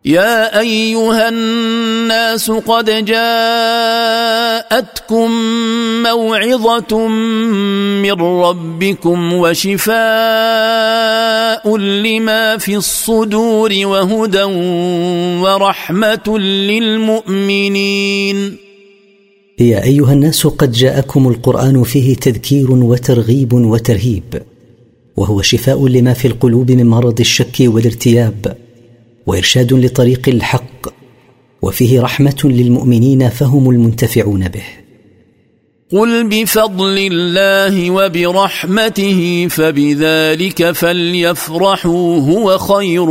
[0.06, 4.52] يا أيها الناس قد جاءتكم
[6.04, 9.96] موعظة من ربكم وشفاء
[11.78, 14.44] لما في الصدور وهدى
[15.44, 16.40] ورحمة
[16.70, 17.78] للمؤمنين.
[19.60, 24.42] يا أيها الناس قد جاءكم القرآن فيه تذكير وترغيب وترهيب
[25.18, 28.65] وهو شفاء لما في القلوب من مرض الشك والارتياب.
[29.28, 30.88] وإرشاد لطريق الحق
[31.62, 34.64] وفيه رحمة للمؤمنين فهم المنتفعون به.
[35.92, 43.06] قل بفضل الله وبرحمته فبذلك فليفرحوا هو خير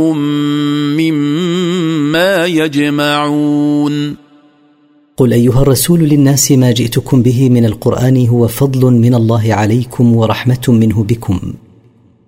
[0.99, 4.15] مما يجمعون.
[5.17, 10.65] قل أيها الرسول للناس ما جئتكم به من القرآن هو فضل من الله عليكم ورحمة
[10.67, 11.53] منه بكم.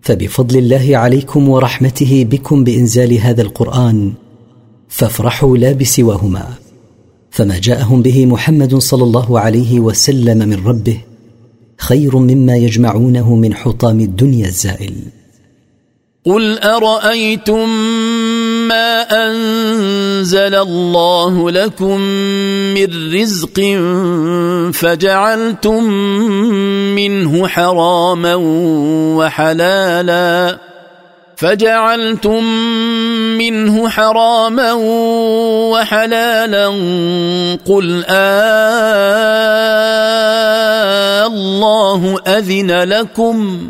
[0.07, 4.13] فبفضل الله عليكم ورحمته بكم بإنزال هذا القرآن
[4.89, 6.45] فافرحوا لا بسواهما.
[7.31, 10.97] فما جاءهم به محمد صلى الله عليه وسلم من ربه
[11.77, 14.93] خير مما يجمعونه من حطام الدنيا الزائل.
[16.25, 17.67] قل أرأيتم
[18.67, 22.01] ما انزل الله لكم
[22.73, 23.59] من رزق
[24.73, 25.83] فجعلتم
[26.95, 28.35] منه حراما
[29.17, 30.57] وحلالا
[31.37, 32.43] فجعلتم
[33.37, 34.73] منه حراما
[35.71, 36.67] وحلالا
[37.65, 39.37] قل آه
[41.27, 43.67] الله اذن لكم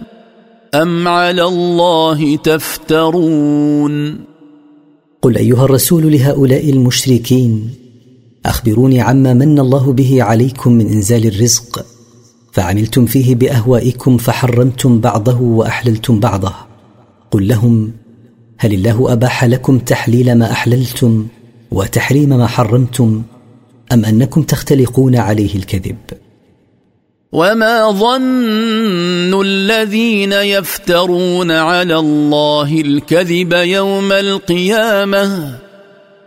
[0.75, 4.26] ام على الله تفترون
[5.22, 7.70] قل أيها الرسول لهؤلاء المشركين
[8.45, 11.86] أخبروني عما من الله به عليكم من إنزال الرزق
[12.51, 16.53] فعملتم فيه بأهوائكم فحرمتم بعضه وأحللتم بعضه.
[17.32, 17.91] قل لهم
[18.57, 21.28] هل الله أباح لكم تحليل ما أحللتم
[21.72, 23.24] وتحريم ما حرمتم
[23.91, 25.97] أم أنكم تختلقون عليه الكذب؟
[27.32, 35.57] وما ظن الذين يفترون على الله الكذب يوم القيامه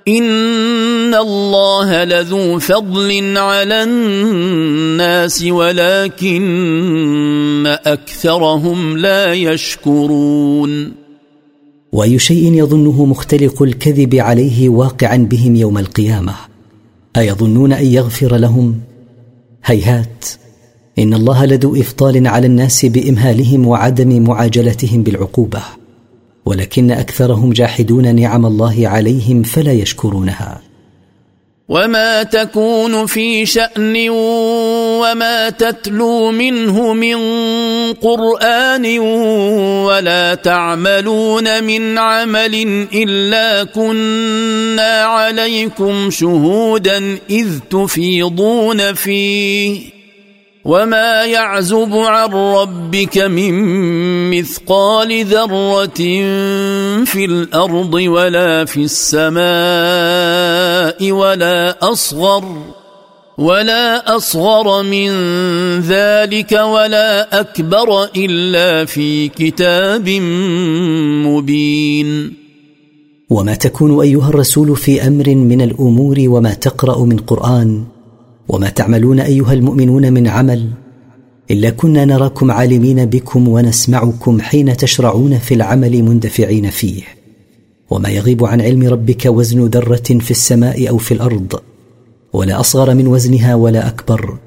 [0.08, 6.46] ان الله لذو فضل على الناس ولكن
[7.66, 10.92] اكثرهم لا يشكرون
[11.92, 16.34] وأي شيء يظنه مختلق الكذب عليه واقعا بهم يوم القيامة؟
[17.16, 18.80] أيظنون أن يغفر لهم
[19.64, 20.24] هيهات؟
[20.98, 25.62] إن الله لذو إفضال على الناس بإمهالهم وعدم معاجلتهم بالعقوبة
[26.46, 30.60] ولكن أكثرهم جاحدون نعم الله عليهم فلا يشكرونها.
[31.68, 34.10] وما تكون في شأن
[35.00, 37.16] وما تتلو منه من
[37.92, 38.98] قرآن
[39.86, 42.54] ولا تعملون من عمل
[42.94, 49.99] إلا كنا عليكم شهودا إذ تفيضون فيه.
[50.64, 53.54] وما يعزب عن ربك من
[54.30, 56.00] مثقال ذره
[57.04, 59.40] في الأرض ولا في السماء
[61.12, 62.44] ولا اصغر
[63.38, 65.10] ولا اصغر من
[65.80, 70.08] ذلك ولا اكبر الا في كتاب
[71.24, 72.32] مبين
[73.30, 77.84] وما تكون ايها الرسول في أمر من الأمور وما تقرا من قران
[78.48, 80.68] وما تعملون أيها المؤمنون من عمل
[81.50, 87.02] إلا كنا نراكم عالمين بكم ونسمعكم حين تشرعون في العمل مندفعين فيه.
[87.90, 91.60] وما يغيب عن علم ربك وزن ذرة في السماء أو في الأرض
[92.32, 94.38] ولا أصغر من وزنها ولا أكبر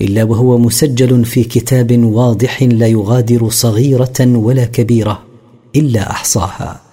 [0.00, 5.22] إلا وهو مسجل في كتاب واضح لا يغادر صغيرة ولا كبيرة
[5.76, 6.89] إلا أحصاها.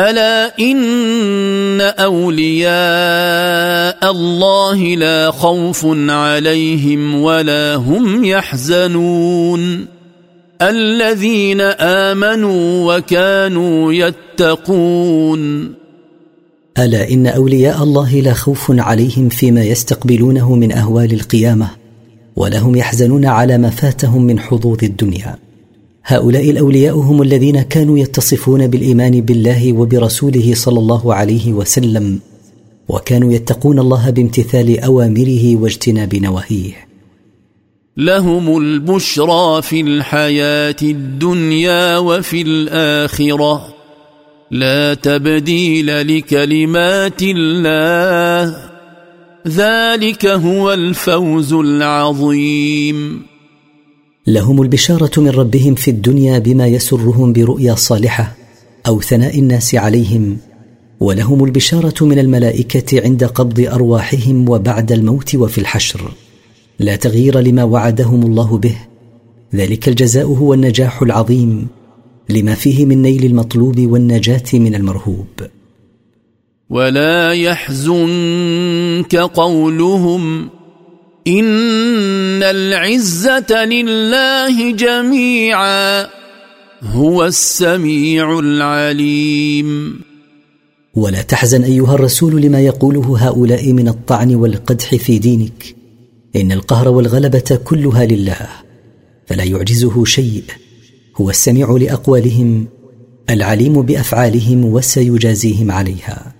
[0.00, 2.70] ألا إن أولياء
[4.10, 9.86] الله لا خوف عليهم ولا هم يحزنون.
[10.62, 15.72] الذين آمنوا وكانوا يتقون.
[16.78, 21.68] ألا إن أولياء الله لا خوف عليهم فيما يستقبلونه من أهوال القيامة
[22.36, 25.49] ولا هم يحزنون على ما فاتهم من حظوظ الدنيا.
[26.04, 32.20] هؤلاء الأولياء هم الذين كانوا يتصفون بالإيمان بالله وبرسوله صلى الله عليه وسلم
[32.88, 36.88] وكانوا يتقون الله بامتثال أوامره واجتناب نواهيه.
[37.96, 43.74] لهم البشرى في الحياة الدنيا وفي الآخرة.
[44.50, 48.56] لا تبديل لكلمات الله.
[49.48, 53.29] ذلك هو الفوز العظيم.
[54.32, 58.36] لهم البشارة من ربهم في الدنيا بما يسرهم برؤيا صالحة
[58.86, 60.36] أو ثناء الناس عليهم
[61.00, 66.12] ولهم البشارة من الملائكة عند قبض أرواحهم وبعد الموت وفي الحشر.
[66.78, 68.76] لا تغيير لما وعدهم الله به
[69.54, 71.68] ذلك الجزاء هو النجاح العظيم
[72.28, 75.26] لما فيه من نيل المطلوب والنجاة من المرهوب.
[76.70, 80.50] ولا يحزنك قولهم
[81.26, 86.06] ان العزه لله جميعا
[86.82, 90.00] هو السميع العليم
[90.94, 95.76] ولا تحزن ايها الرسول لما يقوله هؤلاء من الطعن والقدح في دينك
[96.36, 98.48] ان القهر والغلبه كلها لله
[99.26, 100.42] فلا يعجزه شيء
[101.16, 102.66] هو السميع لاقوالهم
[103.30, 106.39] العليم بافعالهم وسيجازيهم عليها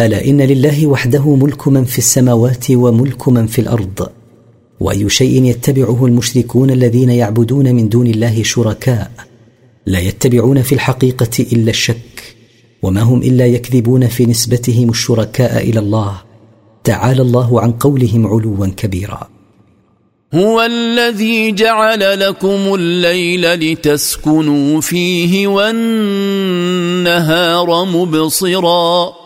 [0.00, 4.08] ألا إن لله وحده ملك من في السماوات وملك من في الأرض؟
[4.80, 9.10] وأي شيء يتبعه المشركون الذين يعبدون من دون الله شركاء؟
[9.86, 12.36] لا يتبعون في الحقيقة إلا الشك
[12.82, 16.22] وما هم إلا يكذبون في نسبتهم الشركاء إلى الله.
[16.84, 19.28] تعالى الله عن قولهم علوا كبيرا.
[20.34, 26.44] هو الذي جعل لكم الليل لتسكنوا فيه والنهار
[27.84, 29.19] مبصرا.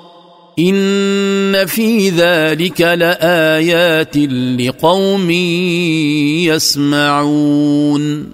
[0.59, 4.17] ان في ذلك لايات
[4.61, 5.31] لقوم
[6.51, 8.27] يسمعون.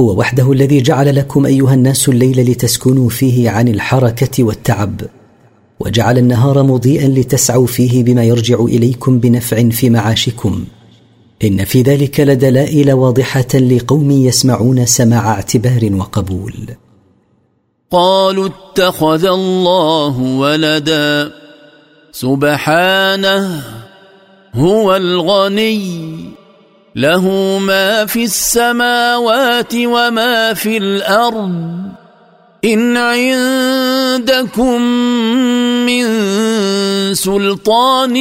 [0.00, 5.00] هو وحده الذي جعل لكم أيها الناس الليل لتسكنوا فيه عن الحركة والتعب
[5.80, 10.64] وجعل النهار مضيئا لتسعوا فيه بما يرجع إليكم بنفع في معاشكم.
[11.44, 16.54] إن في ذلك لدلائل واضحة لقوم يسمعون سماع اعتبار وقبول.
[17.92, 21.32] قالوا اتخذ الله ولدا.
[22.12, 23.62] سبحانه
[24.54, 26.16] هو الغني.
[26.96, 31.76] له ما في السماوات وما في الأرض.
[32.64, 34.82] إن عندكم
[35.86, 36.04] من
[37.14, 38.14] سلطان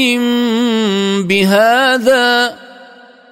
[1.27, 2.55] بهذا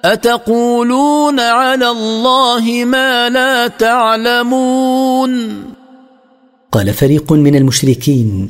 [0.04, 5.64] أتقولون على الله ما لا تعلمون؟
[6.74, 8.48] قال فريق من المشركين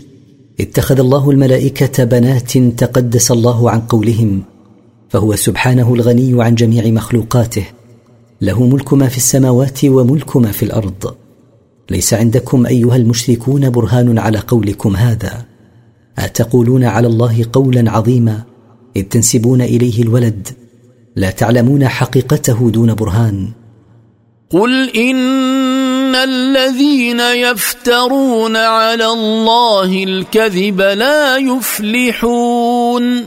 [0.60, 4.42] اتخذ الله الملائكة بنات تقدس الله عن قولهم
[5.08, 7.64] فهو سبحانه الغني عن جميع مخلوقاته.
[8.40, 11.14] له ملك ما في السماوات وملك ما في الأرض.
[11.90, 15.44] ليس عندكم أيها المشركون برهان على قولكم هذا؟
[16.18, 18.42] أتقولون على الله قولا عظيما؟
[18.96, 20.48] إذ تنسبون إليه الولد.
[21.16, 23.48] لا تعلمون حقيقته دون برهان.
[24.50, 25.16] قل إن
[26.14, 33.24] الذين يفترون على الله الكذب لا يفلحون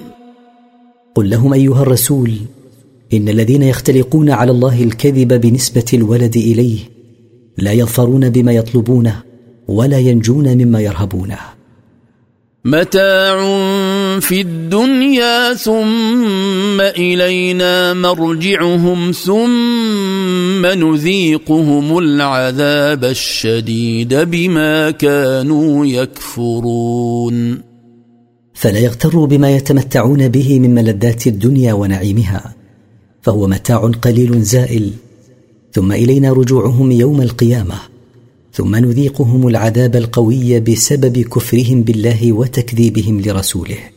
[1.16, 2.32] قل لهم ايها الرسول
[3.14, 6.80] ان الذين يختلقون على الله الكذب بنسبه الولد اليه
[7.58, 9.22] لا يظفرون بما يطلبونه
[9.68, 11.40] ولا ينجون مما يرهبونه.
[12.66, 13.40] متاع
[14.20, 27.62] في الدنيا ثم إلينا مرجعهم ثم نذيقهم العذاب الشديد بما كانوا يكفرون.
[28.54, 32.56] فلا يغتروا بما يتمتعون به من ملذات الدنيا ونعيمها
[33.22, 34.92] فهو متاع قليل زائل.
[35.74, 37.76] ثم إلينا رجوعهم يوم القيامة
[38.54, 43.97] ثم نذيقهم العذاب القوي بسبب كفرهم بالله وتكذيبهم لرسوله.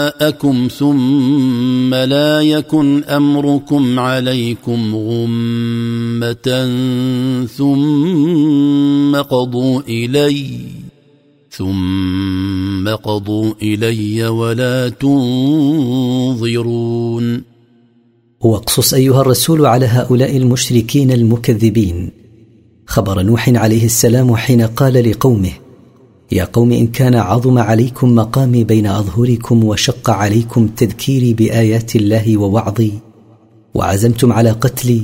[0.21, 6.47] وشركاءكم ثم لا يكن أمركم عليكم غمة
[7.57, 10.47] ثم قضوا إلي
[11.49, 16.41] ثم قضوا إلي ولا تنظرون.
[18.41, 22.11] واقصص أيها الرسول على هؤلاء المشركين المكذبين.
[22.87, 25.51] خبر نوح عليه السلام حين قال لقومه
[26.31, 32.91] يا قوم إن كان عظم عليكم مقامي بين أظهركم وشق عليكم تذكيري بآيات الله ووعظي
[33.73, 35.01] وعزمتم على قتلي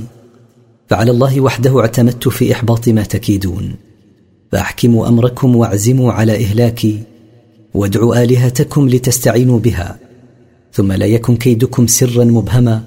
[0.88, 3.74] فعلى الله وحده اعتمدت في إحباط ما تكيدون.
[4.52, 7.02] فأحكموا أمركم وأعزموا على إهلاكي
[7.74, 9.98] وادعوا آلهتكم لتستعينوا بها
[10.72, 12.84] ثم لا يكن كيدكم سرا مبهما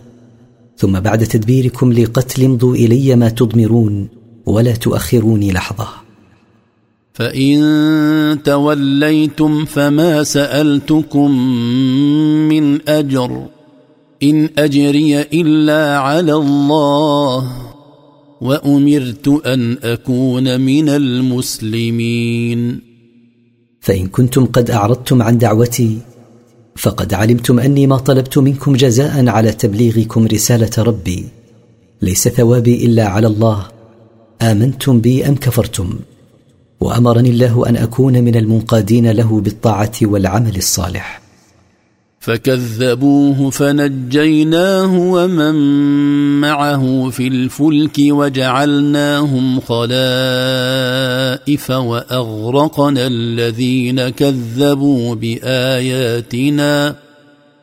[0.77, 4.07] ثم بعد تدبيركم لقتل امضوا إلي ما تضمرون
[4.45, 6.00] ولا تؤخروني لحظة.
[7.21, 11.31] فإن توليتم فما سألتكم
[12.49, 13.45] من أجر
[14.23, 17.51] إن أجري إلا على الله
[18.41, 22.59] وأمرت أن أكون من المسلمين.
[23.81, 25.97] فإن كنتم قد أعرضتم عن دعوتي
[26.75, 31.25] فقد علمتم أني ما طلبت منكم جزاء على تبليغكم رسالة ربي
[32.01, 33.67] ليس ثوابي إلا على الله.
[34.41, 35.99] آمنتم بي أم كفرتم؟
[36.81, 41.21] وأمرني الله أن أكون من المنقادين له بالطاعة والعمل الصالح.
[42.19, 45.55] فكذبوه فنجيناه ومن
[46.41, 49.91] معه في الفلك وجعلناهم خلائف
[51.71, 56.95] وأغرقنا الذين كذبوا بآياتنا.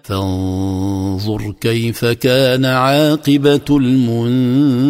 [0.03, 4.89] فانظر كيف كان عاقبة المنذرين.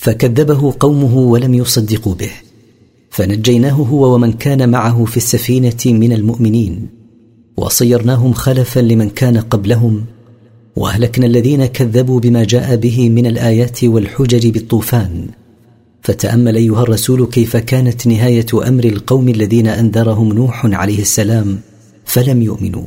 [0.00, 2.30] فكذبه قومه ولم يصدقوا به.
[3.10, 6.88] فنجيناه هو ومن كان معه في السفينة من المؤمنين.
[7.56, 10.04] وصيرناهم خلفا لمن كان قبلهم.
[10.76, 15.26] وأهلكنا الذين كذبوا بما جاء به من الآيات والحجج بالطوفان.
[16.02, 21.58] فتأمل أيها الرسول كيف كانت نهاية أمر القوم الذين أنذرهم نوح عليه السلام
[22.04, 22.86] فلم يؤمنوا.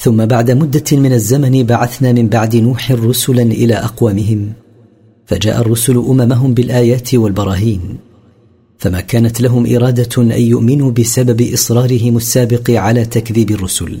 [0.00, 4.52] ثم بعد مدة من الزمن بعثنا من بعد نوح رسلا إلى أقوامهم.
[5.26, 7.80] فجاء الرسل أممهم بالآيات والبراهين.
[8.78, 13.98] فما كانت لهم إرادة أن يؤمنوا بسبب إصرارهم السابق على تكذيب الرسل.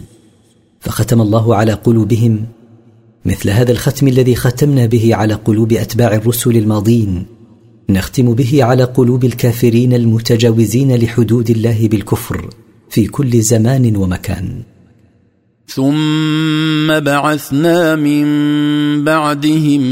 [0.80, 2.46] فختم الله على قلوبهم.
[3.24, 7.26] مثل هذا الختم الذي ختمنا به على قلوب أتباع الرسل الماضين
[7.90, 12.50] نختم به على قلوب الكافرين المتجاوزين لحدود الله بالكفر
[12.90, 14.62] في كل زمان ومكان.
[15.74, 18.24] ثم بعثنا من
[19.04, 19.82] بعدهم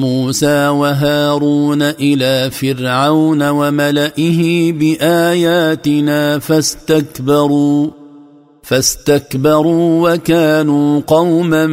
[0.00, 7.90] موسى وهارون إلى فرعون وملئه بآياتنا فاستكبروا
[8.62, 11.66] فاستكبروا وكانوا قوما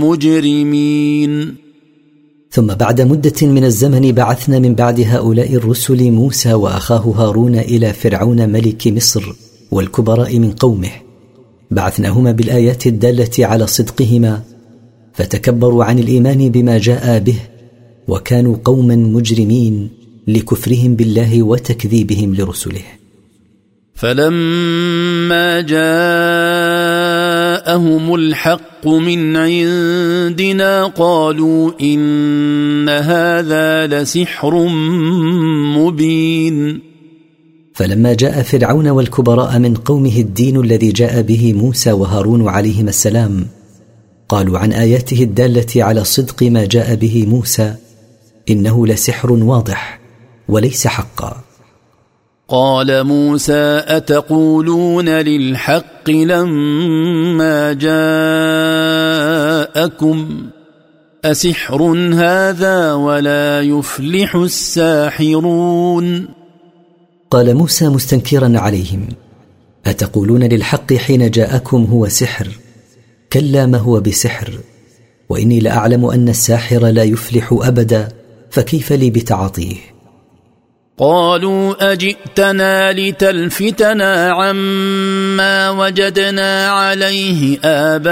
[0.00, 1.54] مجرمين.
[2.50, 8.48] ثم بعد مدة من الزمن بعثنا من بعد هؤلاء الرسل موسى وأخاه هارون إلى فرعون
[8.48, 9.32] ملك مصر
[9.70, 11.07] والكبراء من قومه.
[11.70, 14.42] بعثناهما بالآيات الدالة على صدقهما
[15.14, 17.36] فتكبروا عن الإيمان بما جاء به
[18.08, 19.90] وكانوا قوما مجرمين
[20.28, 22.82] لكفرهم بالله وتكذيبهم لرسله.
[23.94, 25.84] فلما جاءهم
[28.14, 34.68] الحق من عندنا قالوا إن هذا لسحر
[35.76, 36.87] مبين.
[37.78, 43.46] فلما جاء فرعون والكبراء من قومه الدين الذي جاء به موسى وهارون عليهما السلام
[44.28, 47.74] قالوا عن آياته الدالة على صدق ما جاء به موسى
[48.50, 50.00] إنه لسحر واضح
[50.48, 51.36] وليس حقا.
[52.48, 57.72] قال موسى أتقولون للحق لما
[59.72, 60.46] جاءكم؟
[61.24, 61.82] أسحر
[62.14, 66.37] هذا ولا يفلح الساحرون؟
[67.30, 69.08] قال موسى مستنكرا عليهم
[69.86, 72.48] أتقولون للحق حين جاءكم هو سحر؟
[73.32, 74.58] كلا ما هو بسحر
[75.28, 78.08] وإني لأعلم أن الساحر لا يفلح أبدا
[78.50, 79.76] فكيف لي بتعاطيه؟
[80.98, 88.08] قالوا أجئتنا لتلفتنا عما وجدنا عليه آباءنا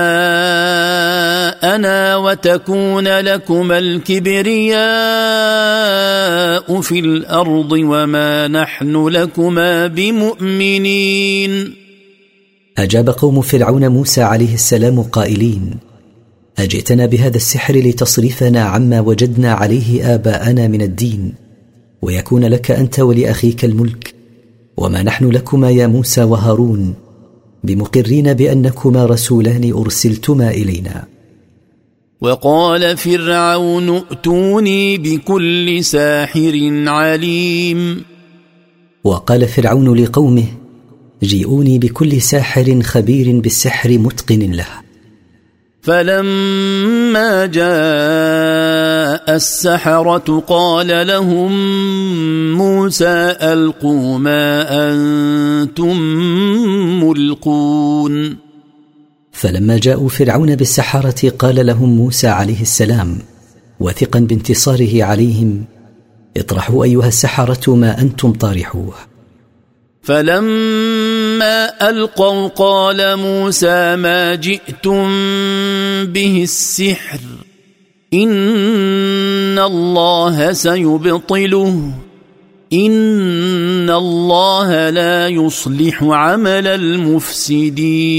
[2.17, 4.77] وتكون لكما الكبرياء
[6.81, 11.75] في الأرض وما نحن لكما بمؤمنين.
[12.79, 15.71] أجاب قوم فرعون موسى عليه السلام قائلين
[16.59, 21.46] أجئتنا بهذا السحر لتصرفنا عما وجدنا عليه آباءنا من الدين
[22.03, 24.15] ويكون لك أنت ولأخيك الملك
[24.77, 26.95] وما نحن لكما يا موسى وهارون
[27.65, 31.05] بمقرين بأنكما رسولان أرسلتما إلينا.
[32.21, 38.05] وقال فرعون ائتوني بكل ساحر عليم.
[39.05, 40.47] وقال فرعون لقومه
[41.23, 44.67] جيئوني بكل ساحر خبير بالسحر متقن له.
[45.83, 48.96] فلما جاء
[49.29, 51.53] السحرة قال لهم
[52.55, 56.01] موسى ألقوا ما أنتم
[57.05, 58.37] ملقون.
[59.33, 63.19] فلما جاءوا فرعون بالسحرة قال لهم موسى عليه السلام
[63.81, 65.65] وثقا بانتصاره عليهم
[66.37, 68.95] اطرحوا أيها السحرة ما أنتم طارحوه.
[70.03, 75.07] فلما ألقوا قال موسى ما جئتم
[76.07, 77.21] به السحر.
[78.15, 81.93] ان الله سيبطله.
[82.73, 88.15] ان الله لا يصلح عمل المفسدين.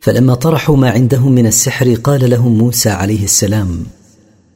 [0.00, 3.86] فلما طرحوا ما عندهم من السحر قال لهم موسى عليه السلام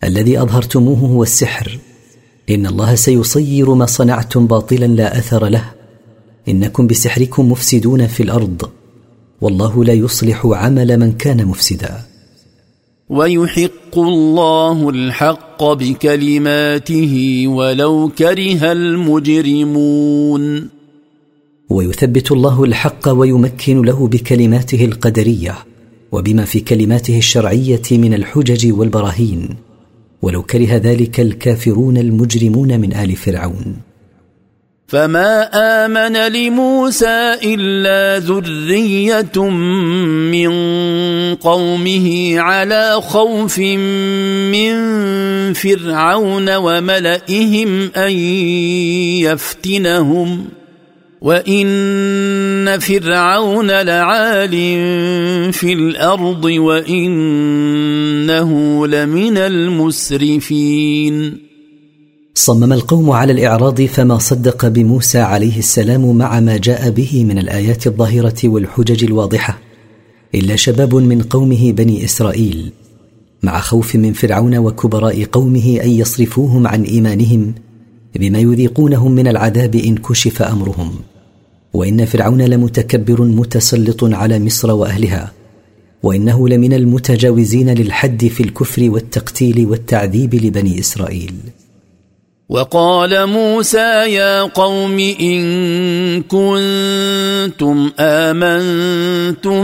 [0.05, 1.79] الذي أظهرتموه هو السحر.
[2.51, 5.65] إن الله سيصير ما صنعتم باطلا لا أثر له.
[6.49, 8.71] إنكم بسحركم مفسدون في الأرض.
[9.41, 12.10] والله لا يصلح عمل من كان مفسدا.
[13.11, 20.43] ويحق الله الحق بكلماته ولو كره المجرمون.
[21.71, 25.59] ويثبت الله الحق ويمكن له بكلماته القدرية
[26.13, 29.49] وبما في كلماته الشرعية من الحجج والبراهين.
[30.23, 33.90] ولو كره ذلك الكافرون المجرمون من آل فرعون.
[34.91, 35.49] فما
[35.87, 39.51] امن لموسى الا ذريه
[40.35, 40.51] من
[41.35, 43.59] قومه على خوف
[44.51, 44.73] من
[45.53, 48.13] فرعون وملئهم ان
[49.23, 50.49] يفتنهم
[51.21, 54.51] وان فرعون لعال
[55.53, 57.21] في الأرض وانه
[58.87, 60.71] لمن المسرفين
[62.41, 67.87] صمم القوم على الإعراض فما صدق بموسى عليه السلام مع ما جاء به من الآيات
[67.87, 69.59] الظاهرة والحجج الواضحة.
[70.35, 72.73] إلا شباب من قومه بني إسرائيل
[73.43, 77.55] مع خوف من فرعون وكبراء قومه أن يصرفوهم عن إيمانهم
[78.15, 80.93] بما يذيقونهم من العذاب إن كشف أمرهم.
[81.75, 85.33] وإن فرعون لمتكبر متسلط على مصر وأهلها
[86.03, 91.35] وإنه لمن المتجاوزين للحد في الكفر والتقتيل والتعذيب لبني إسرائيل.
[92.51, 95.43] وقال موسى يا قوم إن
[96.23, 99.63] كنتم آمنتم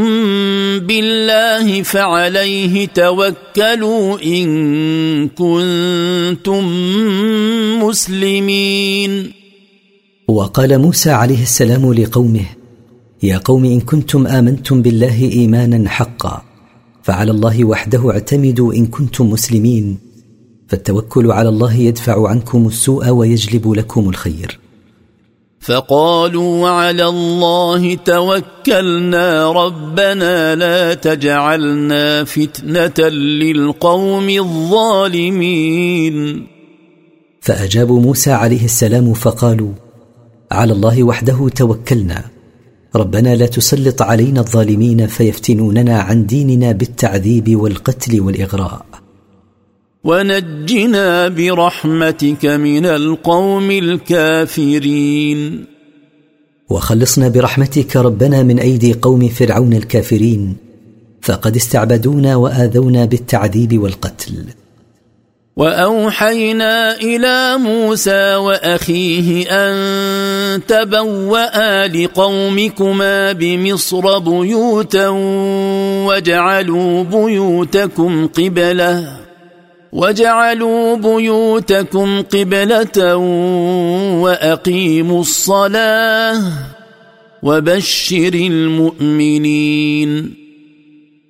[0.87, 6.65] بالله فعليه توكلوا إن كنتم
[7.83, 9.33] مسلمين.
[10.29, 12.47] وقال موسى عليه السلام لقومه
[13.23, 16.43] يا قوم إن كنتم آمنتم بالله إيمانا حقا
[17.03, 20.06] فعلى الله وحده اعتمدوا إن كنتم مسلمين.
[20.69, 24.59] فالتوكل على الله يدفع عنكم السوء ويجلب لكم الخير.
[25.61, 36.17] فقالوا على الله توكلنا ربنا لا تجعلنا فتنة للقوم الظالمين.
[37.41, 39.73] فأجابوا موسى عليه السلام فقالوا
[40.53, 42.25] على الله وحده توكلنا
[42.97, 48.86] ربنا لا تسلط علينا الظالمين فيفتنوننا عن ديننا بالتعذيب والقتل والإغراء.
[50.07, 55.65] ونجنا برحمتك من القوم الكافرين.
[56.71, 60.57] وخلصنا برحمتك ربنا من أيدي قوم فرعون الكافرين
[61.23, 64.35] فقد استعبدونا وآذونا بالتعذيب والقتل.
[65.57, 75.09] وأوحينا إلى موسى وأخيه أن تبوأ لقومكما بمصر بيوتا
[76.07, 79.26] واجعلوا بيوتكم قبلة.
[79.93, 83.17] وجعلوا بيوتكم قبلة
[84.23, 86.43] وأقيموا الصلاة
[87.43, 90.35] وبشر المؤمنين.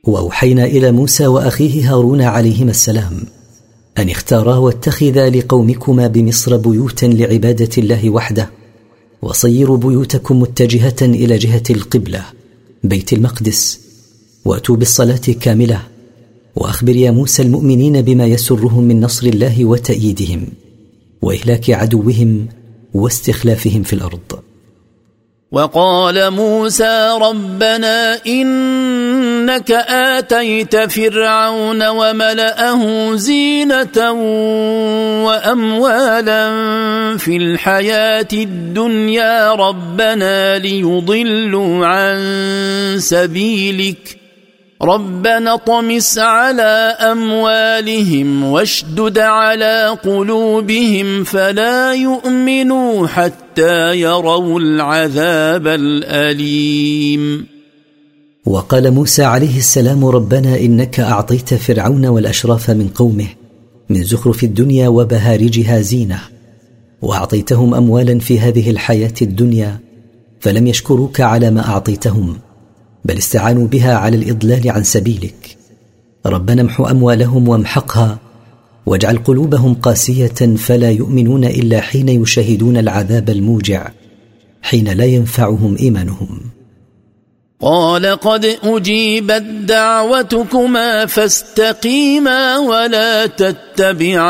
[0.04, 3.12] وأوحينا إلى موسى وأخيه هارون عليهما السلام
[3.98, 8.50] أن اختارا واتخذا لقومكما بمصر بيوتا لعبادة الله وحده
[9.22, 12.24] وصيروا بيوتكم متجهة إلى جهة القبلة
[12.84, 13.80] بيت المقدس
[14.44, 15.95] وأتوا بالصلاة كاملة.
[16.56, 20.46] وأخبر يا موسى المؤمنين بما يسرهم من نصر الله وتأييدهم
[21.22, 22.48] وإهلاك عدوهم
[22.94, 24.40] واستخلافهم في الأرض.
[25.52, 34.12] وقال موسى ربنا إنك آتيت فرعون وملأه زينة
[35.26, 36.46] وأموالا
[37.16, 42.18] في الحياة الدنيا ربنا ليضلوا عن
[42.98, 44.25] سبيلك
[44.82, 57.46] ربنا طمس على أموالهم واشدد على قلوبهم فلا يؤمنوا حتى يروا العذاب الأليم.
[58.46, 63.28] وقال موسى عليه السلام ربنا إنك أعطيت فرعون والأشراف من قومه
[63.90, 66.20] من زخرف الدنيا وبهارجها زينة
[67.02, 69.78] وأعطيتهم اموالا في هذه الحياة الدنيا
[70.40, 72.45] فلم يشكروك على ما أعطيتهم.
[73.06, 75.56] بل استعانوا بها على الإضلال عن سبيلك.
[76.26, 78.18] ربنا امح أموالهم وامحقها
[78.86, 83.88] واجعل قلوبهم قاسية فلا يؤمنون إلا حين يشاهدون العذاب الموجع
[84.62, 86.40] حين لا ينفعهم إيمانهم.
[87.60, 94.26] قال قد أجيبت دعوتكما فاستقيما ولا تتبعان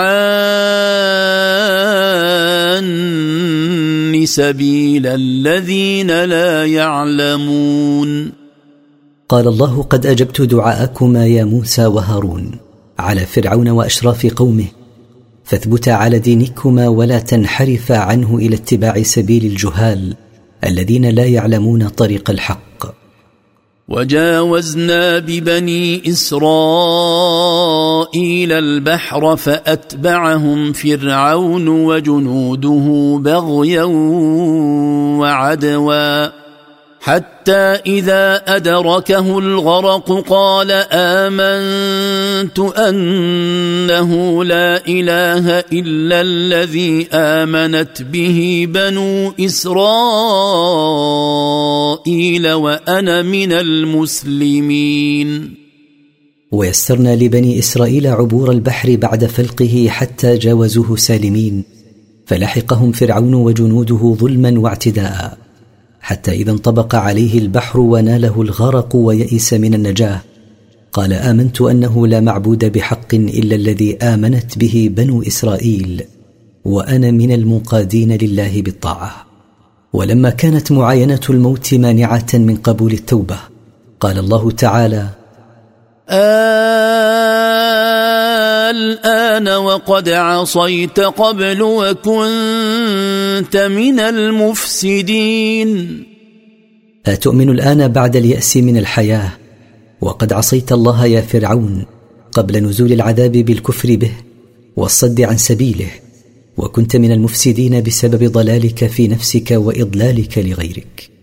[4.27, 8.46] سبيل الذين لا يعلمون.
[9.29, 12.51] قال الله قد أجبت دعاءكما يا موسى وهارون
[12.99, 14.67] على فرعون وأشراف قومه.
[15.45, 20.15] فاثبتا على دينكما ولا تنحرفا عنه إلى اتباع سبيل الجهال
[20.65, 22.87] الذين لا يعلمون طريق الحق.
[23.89, 26.43] وجاوزنا ببني إسرائيل
[28.53, 33.85] البحر فأتبعهم فرعون وجنوده بغيا
[35.21, 36.46] وعدوا.
[37.07, 49.73] حتى إذا أدركه الغرق قال آمنت أنه لا إله إلا الذي آمنت به بنو إسرائيل
[52.53, 55.55] وأنا من المسلمين.
[56.53, 61.65] ويسرنا لبني إسرائيل عبور البحر بعد فلقه حتى جاوزوه سالمين
[62.27, 65.46] فلحقهم فرعون وجنوده ظلما واعتداء.
[66.07, 70.21] حتى إذا انطبق عليه البحر وناله الغرق ويئس من النجاة.
[70.93, 76.03] قال آمنت أنه لا معبود بحق إلا الذي آمنت به بنو إسرائيل
[76.65, 79.27] وأنا من المنقادين لله بالطاعة.
[79.93, 83.39] ولما كانت معاينة الموت مانعة من قبول التوبة
[84.01, 85.09] قال الله تعالى
[88.71, 95.71] الآن وقد عصيت قبل وكنت من المفسدين.
[97.07, 99.33] أتؤمن الآن بعد اليأس من الحياة؟
[100.01, 101.85] وقد عصيت الله يا فرعون
[102.33, 104.13] قبل نزول العذاب بالكفر به
[104.77, 105.91] والصد عن سبيله
[106.57, 111.16] وكنت من المفسدين بسبب ضلالك في نفسك وإضلالك لغيرك.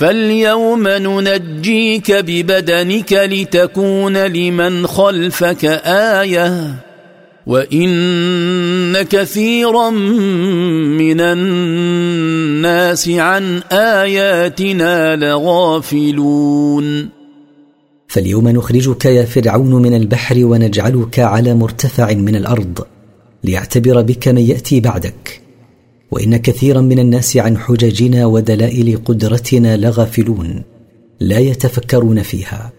[0.00, 6.74] فاليوم ننجيك ببدنك لتكون لمن خلفك آية
[7.46, 9.90] وإن كثيرا
[11.00, 17.08] من الناس عن آياتنا لغافلون.
[18.08, 22.86] فاليوم نخرجك يا فرعون من البحر ونجعلك على مرتفع من الأرض
[23.44, 25.49] ليعتبر بك من يأتي بعدك.
[26.10, 30.62] وإن كثيرا من الناس عن حججنا ودلائل قدرتنا لغافلون
[31.20, 32.72] لا يتفكرون فيها.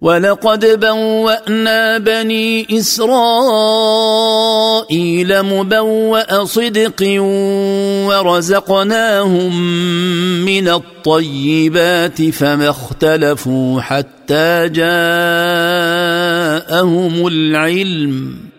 [0.00, 3.02] ولقد بوأنا بني إسرائيل
[5.42, 7.20] مبوأ صدق
[8.08, 9.62] ورزقناهم
[10.44, 14.86] من الطيبات فما اختلفوا حتى جاءهم
[17.26, 18.49] العلم.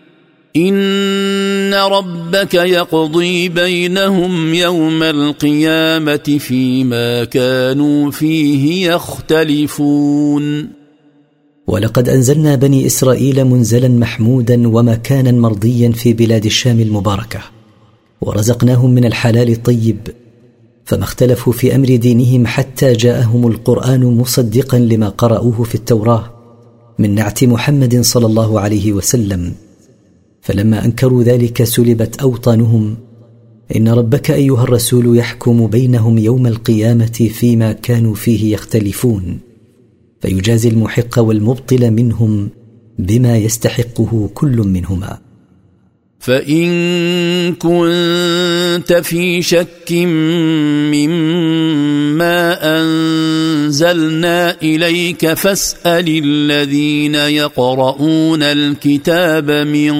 [0.56, 10.68] ان ربك يقضي بينهم يوم القيامه فيما كانوا فيه يختلفون
[11.66, 17.40] ولقد انزلنا بني اسرائيل منزلا محمودا ومكانا مرضيا في بلاد الشام المباركه
[18.20, 19.98] ورزقناهم من الحلال الطيب.
[20.84, 26.34] فما اختلفوا في أمر دينهم حتى جاءهم القران مصدقا لما قرأوه في التوراه
[26.98, 29.54] من نعت محمد صلى الله عليه وسلم.
[30.42, 32.96] فلما أنكروا ذلك سلبت أوطانهم.
[33.76, 39.38] إن ربك أيها الرسول يحكم بينهم يوم القيامة فيما كانوا فيه يختلفون.
[40.20, 42.48] فيجازي المحق والمبطل منهم
[42.98, 45.18] بما يستحقه كل منهما.
[46.18, 49.92] فإن كنت في شك
[50.92, 52.58] مما
[53.72, 59.94] أنزلنا إليك فاسأل الذين يقرؤون الكتاب من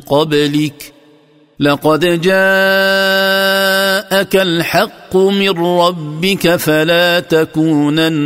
[0.00, 0.92] قبلك
[1.60, 2.26] لقد جاءك
[4.36, 8.16] الحق من ربك فلا تكونن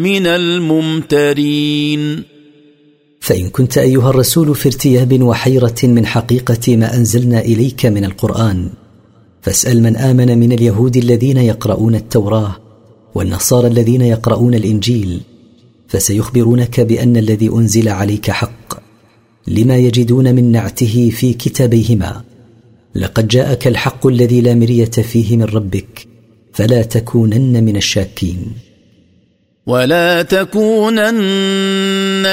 [0.00, 2.22] من الممترين.
[3.20, 8.68] فإن كنت أيها الرسول في ارتياب وحيرة من حقيقة ما أنزلنا إليك من القرآن
[9.42, 12.69] فاسأل من آمن من اليهود الذين يقرؤون التوراة
[13.14, 15.20] والنصارى الذين يقرؤون الإنجيل
[15.88, 18.74] فسيخبرونك بأن الذي أنزل عليك حق
[19.46, 22.22] لما يجدون من نعته في كتابيهما.
[22.94, 26.06] لقد جاءك الحق الذي لا مرية فيه من ربك
[26.52, 28.52] فلا تكونن من الشاكين.
[29.66, 31.10] ولا تكونن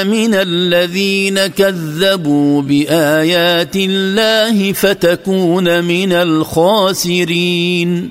[0.07, 8.09] من الذين كذبوا بآيات الله فتكون من الخاسرين.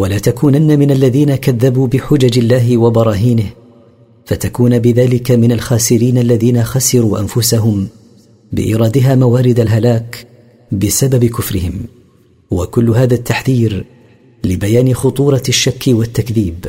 [0.00, 3.50] ولا تكونن من الذين كذبوا بحجج الله وبراهينه
[4.24, 7.88] فتكون بذلك من الخاسرين الذين خسروا أنفسهم
[8.52, 10.26] بإيرادها موارد الهلاك
[10.72, 11.72] بسبب كفرهم.
[12.50, 13.84] وكل هذا التحذير
[14.44, 16.66] لبيان خطورة الشك والتكذيب.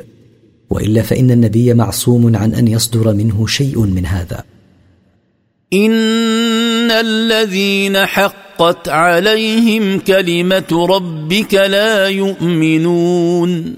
[0.70, 4.44] وإلا فإن النبي معصوم عن أن يصدر منه شيء من هذا.
[5.74, 8.06] إن الذين
[8.62, 13.76] حقت عليهم كلمة ربك لا يؤمنون.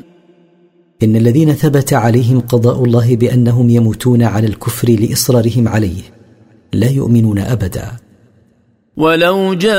[1.04, 6.02] إن الذين ثبت عليهم قضاء الله بأنهم يموتون على الكفر لإصرارهم عليه
[6.74, 7.92] لا يؤمنون أبدا.
[8.98, 9.74] ولو جاءتهم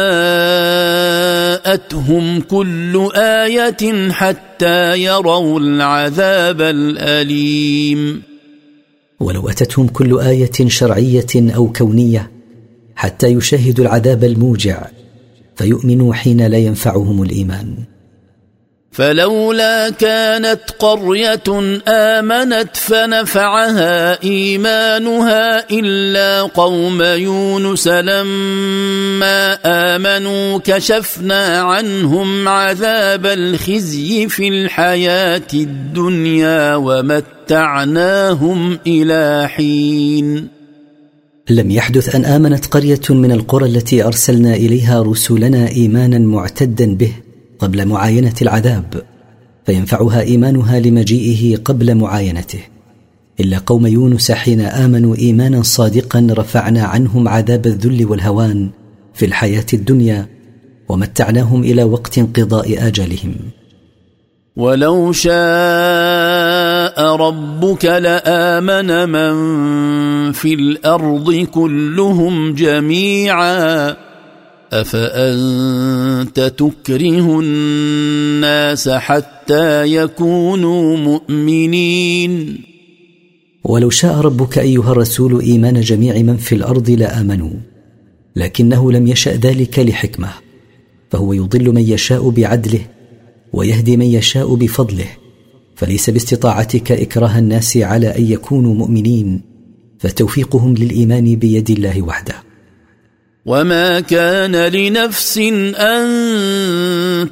[2.40, 8.22] كل آية حتى يروا العذاب الأليم.
[9.20, 11.26] ولو أتتهم كل آية شرعية
[11.56, 12.33] أو كونية
[12.96, 14.86] حتى يشاهدوا العذاب الموجع
[15.56, 17.76] فيؤمنوا حين لا ينفعهم الإيمان.
[18.94, 21.42] فلولا كانت قرية
[21.88, 36.76] آمنت فنفعها إيمانها إلا قوم يونس لما آمنوا كشفنا عنهم عذاب الخزي في الحياة الدنيا
[36.76, 37.98] ومتعناهم
[38.86, 40.48] إلى حين.
[41.50, 47.12] لم يحدث أن آمنت قرية من القرى التي أرسلنا إليها رسلنا إيمانا معتدا به
[47.58, 49.02] قبل معاينة العذاب
[49.66, 52.60] فينفعها إيمانها لمجيئه قبل معاينته.
[53.40, 58.70] إلا قوم يونس حين آمنوا إيمانا صادقا رفعنا عنهم عذاب الذل والهوان
[59.14, 60.26] في الحياة الدنيا
[60.88, 63.34] ومتعناهم إلى وقت انقضاء اجلهم
[64.56, 65.34] ولو شاء
[67.16, 69.34] ربك لامن من
[70.32, 73.96] في الأرض كلهم جميعا
[74.72, 82.58] افانت تكره الناس حتى يكونوا مؤمنين؟
[83.64, 87.52] ولو شاء ربك ايها الرسول ايمان جميع من في الأرض لامنوا
[88.36, 90.30] لكنه لم يشا ذلك لحكمه
[91.10, 92.80] فهو يضل من يشاء بعدله
[93.54, 95.06] ويهدي من يشاء بفضله
[95.76, 99.42] فليس باستطاعتك إكراه الناس على أن يكونوا مؤمنين
[99.98, 102.34] فتوفيقهم للإيمان بيد الله وحده.
[103.46, 105.38] وما كان لنفس
[105.76, 106.06] أن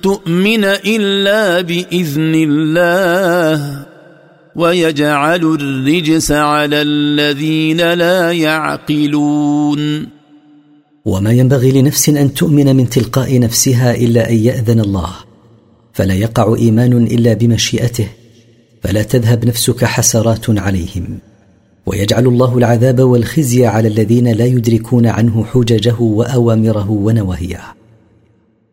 [0.00, 3.86] تؤمن إلا بإذن الله
[4.56, 10.06] ويجعل الرجس على الذين لا يعقلون.
[11.04, 15.31] وما ينبغي لنفس أن تؤمن من تلقاء نفسها إلا أن يأذن الله
[15.92, 18.08] فلا يقع إيمان إلا بمشيئته
[18.82, 21.18] فلا تذهب نفسك حسرات عليهم.
[21.86, 27.60] ويجعل الله العذاب والخزي على الذين لا يدركون عنه حججه وأوامره ونواهيه.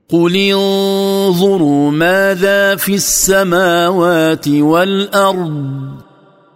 [0.10, 5.80] قل انظروا ماذا في السماوات والارض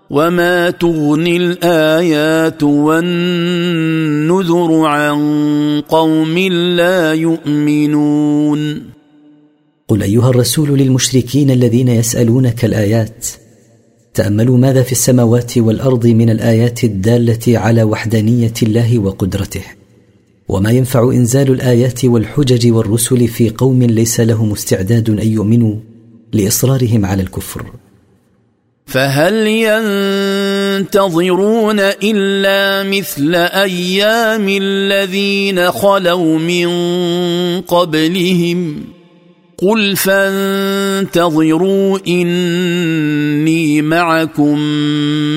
[0.10, 3.66] وما تغني الايات والنذر
[4.86, 5.22] عن
[5.90, 6.38] قوم
[6.78, 8.93] لا يؤمنون
[9.94, 13.28] قل أيها الرسول للمشركين الذين يسألونك الآيات
[14.14, 19.64] تأملوا ماذا في السماوات والأرض من الآيات الدالة على وحدانية الله وقدرته؟
[20.48, 25.76] وما ينفع إنزال الآيات والحجج والرسل في قوم ليس لهم استعداد أن يؤمنوا
[26.34, 27.66] لإصرارهم على الكفر؟
[28.86, 29.48] فهل
[30.78, 36.68] ينتظرون إلا مثل أيام الذين خلوا من
[37.62, 38.84] قبلهم؟
[39.64, 44.60] قل فانتظروا اني معكم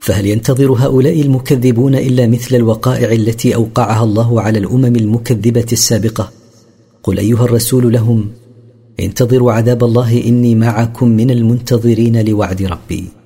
[0.00, 6.32] فهل ينتظر هؤلاء المكذبون إلا مثل الوقائع التي أوقعها الله على الأمم المكذبة السابقة؟
[7.02, 8.30] قل أيها الرسول لهم
[9.00, 13.19] انتظروا عذاب الله إني معكم من المنتظرين لوعد ربي.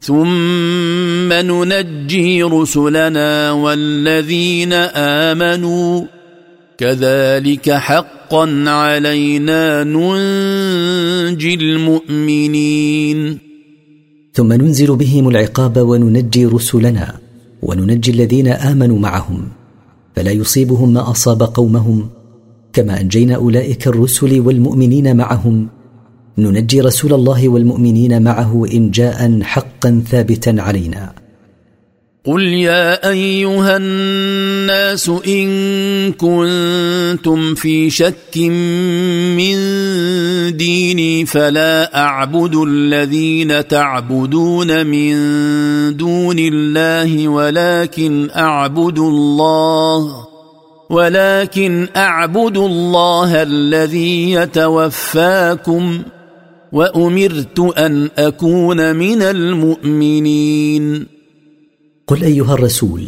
[0.00, 4.72] ثم ننجي رسلنا والذين
[5.32, 6.04] امنوا
[6.78, 13.38] كذلك حقا علينا ننجي المؤمنين.
[14.32, 17.14] ثم ننزل بهم العقاب وننجي رسلنا
[17.62, 19.48] وننجي الذين امنوا معهم.
[20.16, 22.08] فلا يصيبهم ما اصاب قومهم
[22.72, 25.68] كما انجينا اولئك الرسل والمؤمنين معهم
[26.38, 31.12] ننجي رسول الله والمؤمنين معه انجاء حقا ثابتا علينا.
[32.26, 35.48] قل يا أيها الناس إن
[36.12, 38.36] كنتم في شك
[39.36, 39.56] من
[40.56, 45.16] ديني فلا أعبد الذين تعبدون من
[45.96, 50.26] دون الله ولكن أعبد الله
[50.90, 56.02] ولكن أعبد الله الذي يتوفاكم
[56.72, 61.06] وأمرت أن أكون من المؤمنين.
[62.06, 63.02] قل أيها الرسول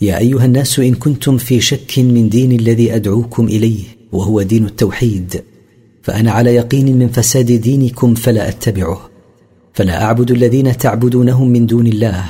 [0.00, 5.42] يا أيها الناس إن كنتم في شك من دين الذي أدعوكم إليه وهو دين التوحيد
[6.02, 9.10] فأنا على يقين من فساد دينكم فلا أتبعه
[9.74, 12.24] فلا أعبد الذين تعبدونهم من دون الله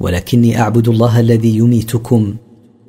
[0.00, 2.34] ولكني أعبد الله الذي يميتكم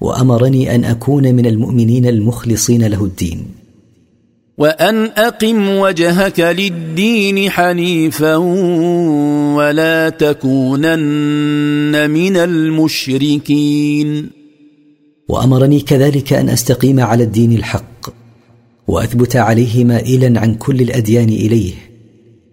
[0.02, 3.46] وأمرني أن أكون من المؤمنين المخلصين له الدين.
[4.58, 8.36] وأن أقم وجهك للدين حنيفا
[9.56, 14.30] ولا تكونن من المشركين.
[15.30, 18.10] وأمرني كذلك أن أستقيم على الدين الحق
[18.88, 21.74] وأثبت عليه مائلا عن كل الأديان إليه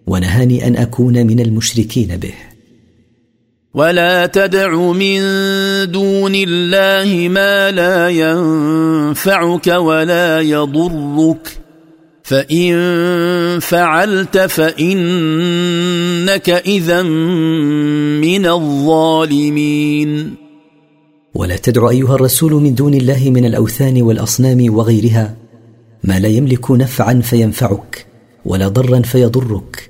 [0.07, 2.33] ونهاني أن أكون من المشركين به.
[3.73, 5.21] ولا تدع من
[5.91, 11.61] دون الله ما لا ينفعك ولا يضرك.
[12.31, 17.01] فان فعلت فانك اذا
[18.21, 20.35] من الظالمين.
[21.33, 25.35] ولا تدع ايها الرسول من دون الله من الاوثان والاصنام وغيرها
[26.03, 28.05] ما لا يملك نفعا فينفعك
[28.45, 29.89] ولا ضرا فيضرك.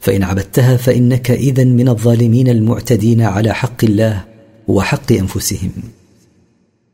[0.00, 4.24] فان عبدتها فانك اذا من الظالمين المعتدين على حق الله
[4.68, 5.70] وحق انفسهم.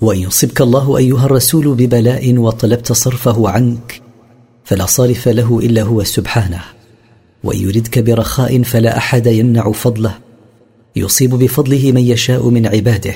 [0.00, 4.02] وإن يصبك الله أيها الرسول ببلاء وطلبت صرفه عنك
[4.64, 6.60] فلا صارف له إلا هو سبحانه.
[7.44, 10.18] وإن يردك برخاء فلا أحد يمنع فضله.
[10.96, 13.14] يصيب بفضله من يشاء من عباده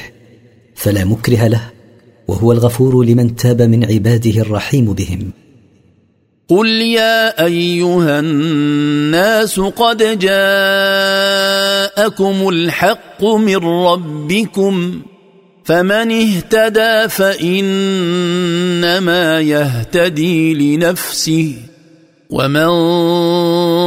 [0.75, 1.71] فلا مكره له
[2.29, 5.31] وهو الغفور لمن تاب من عباده الرحيم بهم.
[6.49, 10.39] قل يا أيها الناس قد جاءكم
[12.49, 15.01] الحق من ربكم
[15.65, 18.21] فمن اهتدى فإنما
[19.41, 21.55] يهتدي لنفسه
[22.31, 22.67] ومن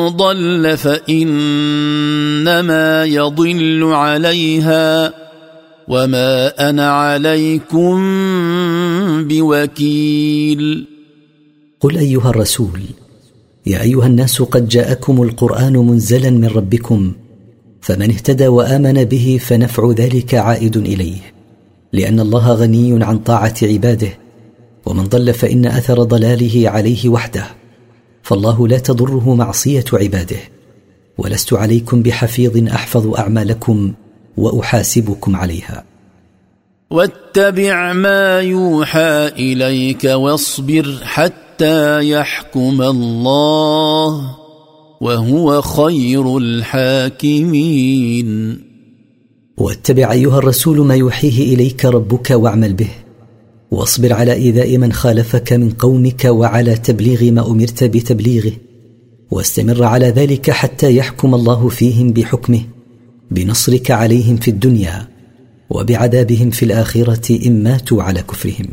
[0.09, 1.45] ضل فإنما
[3.05, 5.13] يضل عليها
[5.87, 8.03] وما أنا عليكم
[9.27, 10.87] بوكيل.
[11.79, 12.81] قل أيها الرسول
[13.65, 17.13] يا أيها الناس قد جاءكم القرآن منزلا من ربكم
[17.81, 21.32] فمن اهتدى وآمن به فنفع ذلك عائد إليه.
[21.93, 24.09] لأن الله غني عن طاعة عباده
[24.85, 27.45] ومن ضل فإن أثر ضلاله عليه وحده.
[28.23, 30.37] فالله لا تضره معصية عباده.
[31.17, 33.93] ولست عليكم بحفيظ أحفظ أعمالكم
[34.37, 35.83] وأحاسبكم عليها.
[36.89, 44.35] واتبع ما يوحى إليك واصبر حتى يحكم الله
[45.01, 47.93] وهو خير الحاكمين.
[49.57, 52.89] واتبع أيها الرسول ما يوحيه إليك ربك واعمل به.
[53.71, 58.51] واصبر على إيذاء من خالفك من قومك وعلى تبليغ ما أمرت بتبليغه.
[59.31, 62.61] واستمر على ذلك حتى يحكم الله فيهم بحكمه
[63.31, 65.07] بنصرك عليهم في الدنيا
[65.69, 68.67] وبعذابهم في الآخرة إن ماتوا على كفرهم.